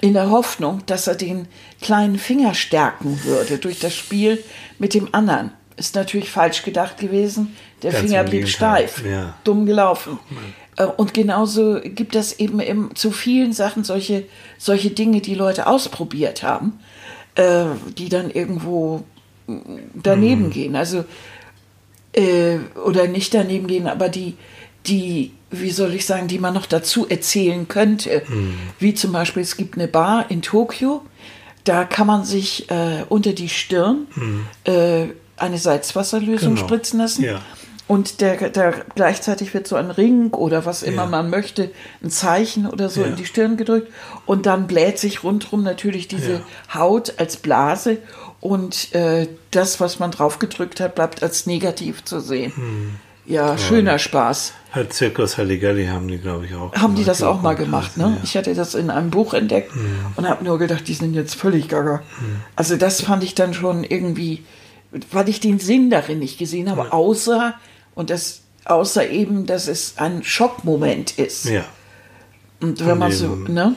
[0.00, 1.46] in der Hoffnung, dass er den
[1.80, 4.42] kleinen Finger stärken würde durch das Spiel
[4.78, 5.52] mit dem anderen.
[5.76, 7.56] Ist natürlich falsch gedacht gewesen.
[7.82, 9.34] Der Ganz Finger blieb steif, ja.
[9.44, 10.18] dumm gelaufen.
[10.76, 14.24] Äh, Und genauso gibt es eben im, zu vielen Sachen solche,
[14.58, 16.80] solche Dinge, die Leute ausprobiert haben,
[17.34, 17.64] äh,
[17.96, 19.04] die dann irgendwo
[19.94, 20.50] daneben Mhm.
[20.50, 20.76] gehen.
[20.76, 21.04] Also,
[22.12, 24.36] äh, oder nicht daneben gehen, aber die,
[24.86, 28.22] die, wie soll ich sagen, die man noch dazu erzählen könnte.
[28.28, 28.54] Mhm.
[28.78, 31.02] Wie zum Beispiel, es gibt eine Bar in Tokio,
[31.64, 34.06] da kann man sich äh, unter die Stirn
[34.64, 35.04] äh,
[35.36, 36.56] eine Salzwasserlösung Mhm.
[36.56, 36.66] Genau.
[36.68, 37.24] spritzen lassen.
[37.24, 37.40] Ja.
[37.86, 41.08] Und der, der gleichzeitig wird so ein Ring oder was immer Ja.
[41.08, 41.72] man möchte,
[42.04, 43.08] ein Zeichen oder so Ja.
[43.08, 43.92] in die Stirn gedrückt.
[44.26, 46.42] Und dann bläht sich rundherum natürlich diese.
[46.72, 47.98] Haut als Blase.
[48.40, 52.52] Und äh, das, was man drauf gedrückt hat, bleibt als negativ zu sehen.
[52.56, 52.94] Hm.
[53.26, 54.54] Ja, schöner Spaß.
[54.72, 56.72] Hat Zirkus Halligalli haben die, glaube ich, auch.
[56.74, 58.08] Haben die das auch mal Ja, gemacht, ja.
[58.08, 58.20] ne?
[58.24, 59.72] Ich hatte das in einem Buch entdeckt
[60.16, 62.02] und habe nur gedacht, die sind jetzt völlig gaga.
[62.56, 64.44] Also das fand ich dann schon irgendwie,
[65.12, 67.54] weil ich den Sinn darin nicht gesehen habe, außer,
[67.94, 71.44] und das, außer eben, dass es ein Schockmoment ist.
[71.44, 71.64] Ja.
[72.60, 73.76] Und wenn man so, ne?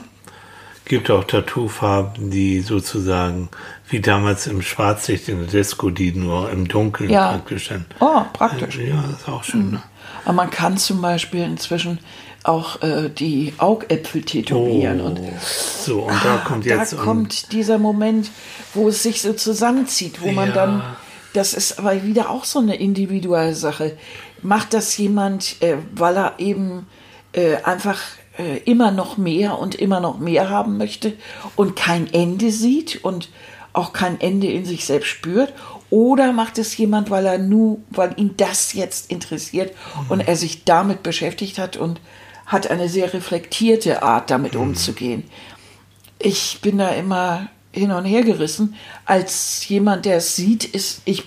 [0.85, 3.49] Gibt auch Tattoofarben, die sozusagen
[3.89, 7.31] wie damals im Schwarzlicht in der Disco, die nur im Dunkeln Ja.
[7.33, 7.85] praktisch sind.
[7.99, 8.77] Oh, praktisch.
[8.77, 9.71] Ja, das ist auch schön.
[9.71, 9.83] Ne?
[10.25, 11.99] Aber man kann zum Beispiel inzwischen
[12.43, 14.99] auch äh, die Augäpfel tätowieren.
[15.01, 15.19] und
[15.85, 16.93] so, und da kommt jetzt.
[16.93, 18.31] da um- kommt dieser Moment,
[18.73, 20.53] wo es sich so zusammenzieht, wo man Ja.
[20.53, 20.83] dann,
[21.33, 23.97] das ist aber wieder auch so eine individuelle Sache.
[24.41, 26.87] Macht das jemand, äh, weil er eben
[27.33, 27.99] äh, einfach
[28.37, 31.13] äh, immer noch mehr und immer noch mehr haben möchte
[31.55, 33.29] und kein Ende sieht und
[33.73, 35.53] auch kein Ende in sich selbst spürt?
[35.89, 39.73] Oder macht es jemand, weil er nur, weil ihn das jetzt interessiert
[40.09, 41.99] und er sich damit beschäftigt hat und
[42.45, 45.23] hat eine sehr reflektierte Art, damit umzugehen?
[46.19, 48.75] ich bin da immer hin und her gerissen.
[49.05, 51.23] Als jemand, der es sieht, ist, ich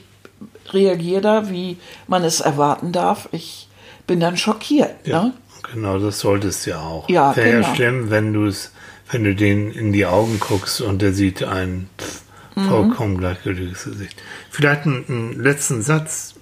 [0.70, 1.76] reagiere da, wie
[2.06, 3.28] man es erwarten darf.
[3.32, 3.68] Ich
[4.06, 4.94] bin dann schockiert.
[5.04, 5.32] Ja, Ne?
[5.72, 7.08] genau, das solltest du ja auch.
[7.10, 7.66] Ja, Wäre genau.
[7.68, 8.72] ja schlimm, wenn du es,
[9.10, 12.25] wenn du den in die Augen guckst und der sieht ein pff, Mhm.
[12.56, 14.22] Vollkommen gleichgültiges Gesicht.
[14.50, 16.34] Vielleicht einen, einen letzten Satz,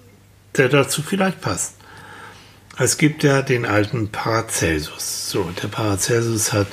[0.57, 1.75] der dazu vielleicht passt.
[2.79, 5.31] Es gibt ja den alten Paracelsus.
[5.31, 6.69] So, der Paracelsus hat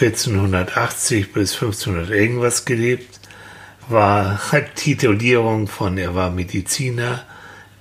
[0.00, 3.20] 1480 bis 1500 irgendwas gelebt,
[3.88, 7.24] war hat Titulierung von, er war Mediziner,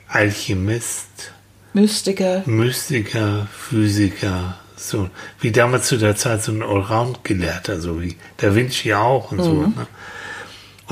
[0.08, 1.34] Alchemist,
[1.74, 2.44] Mystiker.
[2.46, 5.10] Mystiker, Physiker, so
[5.40, 9.54] wie damals zu der Zeit so ein Allround-Gelehrter, so wie Da Vinci auch und so.
[9.54, 9.88] Ne?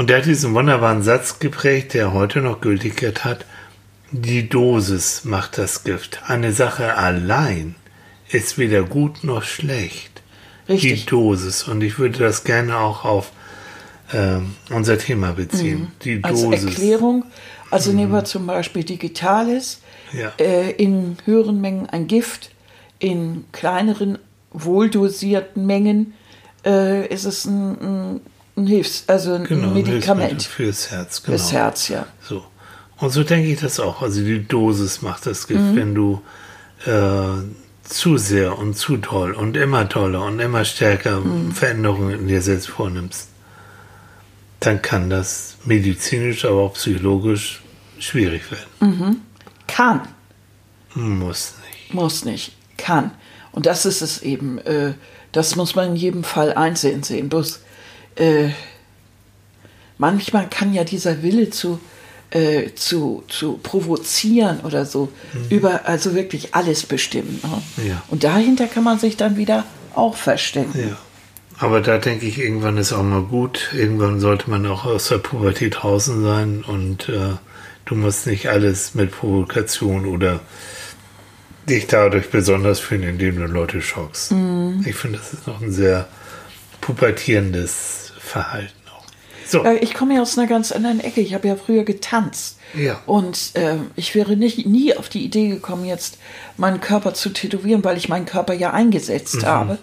[0.01, 3.45] Und der hat diesen wunderbaren Satz geprägt, der heute noch Gültigkeit hat.
[4.09, 6.23] Die Dosis macht das Gift.
[6.25, 7.75] Eine Sache allein
[8.27, 10.23] ist weder gut noch schlecht.
[10.67, 11.01] Richtig.
[11.01, 11.67] Die Dosis.
[11.67, 13.31] Und ich würde das gerne auch auf
[14.11, 15.91] ähm, unser Thema beziehen.
[16.03, 16.65] Die Als Dosis.
[16.65, 17.23] Erklärung
[17.69, 19.81] Also nehmen wir zum Beispiel Digitales,
[20.13, 20.33] Ja.
[20.39, 22.49] äh, in höheren Mengen ein Gift,
[22.97, 24.17] in kleineren,
[24.49, 26.15] wohldosierten Mengen
[26.65, 28.21] äh, ist es ein, ein,
[28.57, 31.37] ein Hilfs-, also ein Genau, Medikament Fürs Herz, genau.
[31.37, 32.05] fürs Herz, ja.
[32.21, 32.43] So.
[32.97, 34.01] Und so denke ich das auch.
[34.01, 35.75] Also die Dosis macht das Gift, Mhm.
[35.75, 36.21] wenn du
[36.85, 37.43] äh,
[37.83, 41.51] zu sehr und zu toll und immer toller und immer stärker Mhm.
[41.51, 43.27] Veränderungen in dir selbst vornimmst,
[44.59, 47.61] dann kann das medizinisch, aber auch psychologisch
[47.99, 49.21] schwierig werden.
[49.67, 50.01] Kann,
[50.93, 51.93] Muss nicht.
[51.93, 53.11] muss nicht, kann.
[53.51, 54.59] Und das ist es eben.
[54.59, 54.93] Äh,
[55.31, 57.29] das muss man in jedem Fall einsehen sehen.
[57.29, 57.61] Bloß
[58.16, 58.49] äh,
[59.97, 61.80] manchmal kann ja dieser Wille zu,
[62.32, 65.09] äh, zu, zu provozieren oder so
[65.49, 67.39] über also wirklich alles bestimmen.
[67.43, 67.88] Ne?
[67.89, 68.03] Ja.
[68.09, 70.89] Und dahinter kann man sich dann wieder auch verstecken.
[70.89, 70.97] Ja.
[71.59, 73.70] Aber da denke ich, irgendwann ist auch mal gut.
[73.74, 77.36] Irgendwann sollte man auch aus der Pubertät draußen sein und äh,
[77.86, 80.39] du musst nicht alles mit Provokation oder
[81.70, 84.34] dich dadurch besonders fühlen, indem du Leute schockst.
[84.86, 86.07] Ich finde, das ist noch ein sehr
[86.82, 89.05] pubertierendes Verhalten auch.
[89.47, 91.22] So, Äh, Ich komme ja aus einer ganz anderen Ecke.
[91.22, 92.57] Ich habe ja früher getanzt.
[92.74, 93.01] Ja.
[93.05, 96.17] Und äh, ich wäre nicht, nie auf die Idee gekommen, jetzt
[96.57, 99.78] meinen Körper zu tätowieren, weil ich meinen Körper ja eingesetzt habe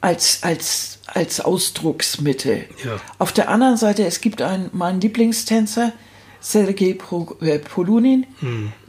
[0.00, 2.64] als, als, als Ausdrucksmittel.
[2.84, 3.00] Ja.
[3.18, 5.92] Auf der anderen Seite, es gibt einen, meinen Lieblingstänzer,
[6.40, 6.96] Sergei
[7.40, 8.26] äh, Polunin,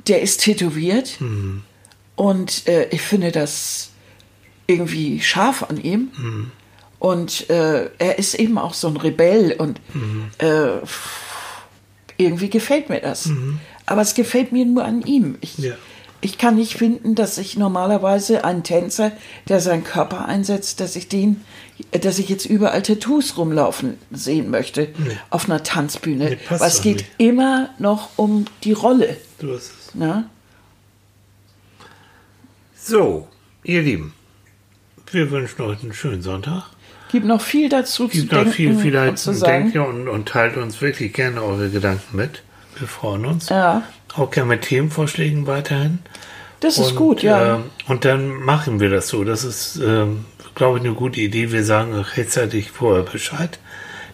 [0.07, 1.17] der ist tätowiert.
[2.15, 3.89] Und äh, ich finde das
[4.67, 6.51] irgendwie scharf an ihm.
[7.01, 9.81] Und äh, er ist eben auch so ein Rebell und
[10.37, 10.77] äh,
[12.17, 13.27] irgendwie gefällt mir das.
[13.87, 15.35] Aber es gefällt mir nur an ihm.
[15.41, 15.73] Ich, Ja.
[16.21, 19.11] ich kann nicht finden, dass ich normalerweise einen Tänzer,
[19.49, 21.41] der seinen Körper einsetzt, dass ich den,
[21.89, 24.89] dass ich jetzt überall Tattoos rumlaufen sehen möchte
[25.31, 26.29] auf einer Tanzbühne.
[26.29, 27.11] Nee, Weil es geht nicht.
[27.17, 29.17] immer noch um die Rolle.
[29.39, 29.95] du hast es.
[29.95, 30.29] Ne?
[32.75, 33.27] So,
[33.63, 34.13] ihr Lieben,
[35.11, 36.65] wir wünschen euch einen schönen Sonntag.
[37.11, 39.71] Gibt noch viel dazu zu Gibt noch denken viel, und zu sagen.
[39.79, 42.43] und, und teilt uns wirklich gerne eure Gedanken mit.
[42.77, 43.49] Wir freuen uns.
[43.49, 43.83] Ja,
[44.15, 45.99] Auch gerne mit Themenvorschlägen weiterhin.
[46.61, 47.55] das ist und, gut, ja.
[47.55, 49.23] ähm, und dann machen wir das so.
[49.23, 51.51] Das ist, ähm, glaube ich, eine gute Idee.
[51.51, 53.59] Wir sagen euch rechtzeitig vorher Bescheid.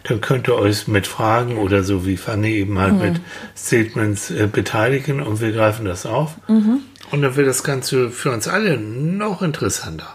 [0.04, 3.00] Dann könnt ihr euch mit Fragen oder so wie Fanny eben halt Mhm.
[3.00, 3.20] mit
[3.56, 6.36] Statements äh, beteiligen und wir greifen das auf.
[6.46, 10.14] Und dann wird das Ganze für uns alle noch interessanter.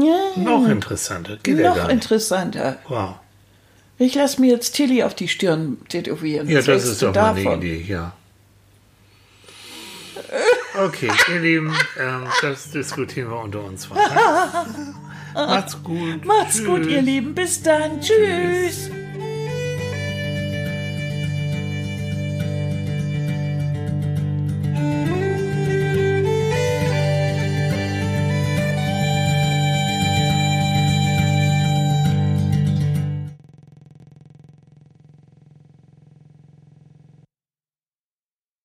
[0.00, 1.38] Ja Noch interessanter.
[1.42, 1.92] Geht ja noch nicht.
[1.92, 2.78] interessanter.
[2.88, 3.16] Wow.
[3.98, 6.48] Ich lasse mir jetzt Tilly auf die Stirn tätowieren.
[6.48, 7.58] Ja, Was das ist doch mal eine davon?
[7.62, 8.12] Idee, ja.
[10.84, 14.66] Okay, ihr Lieben, ähm, das diskutieren wir unter uns weiter.
[15.34, 16.24] Macht's gut.
[16.24, 16.92] Macht's gut, Tschüss.
[16.92, 17.34] ihr Lieben.
[17.34, 18.00] Bis dann.
[18.00, 18.90] Tschüss.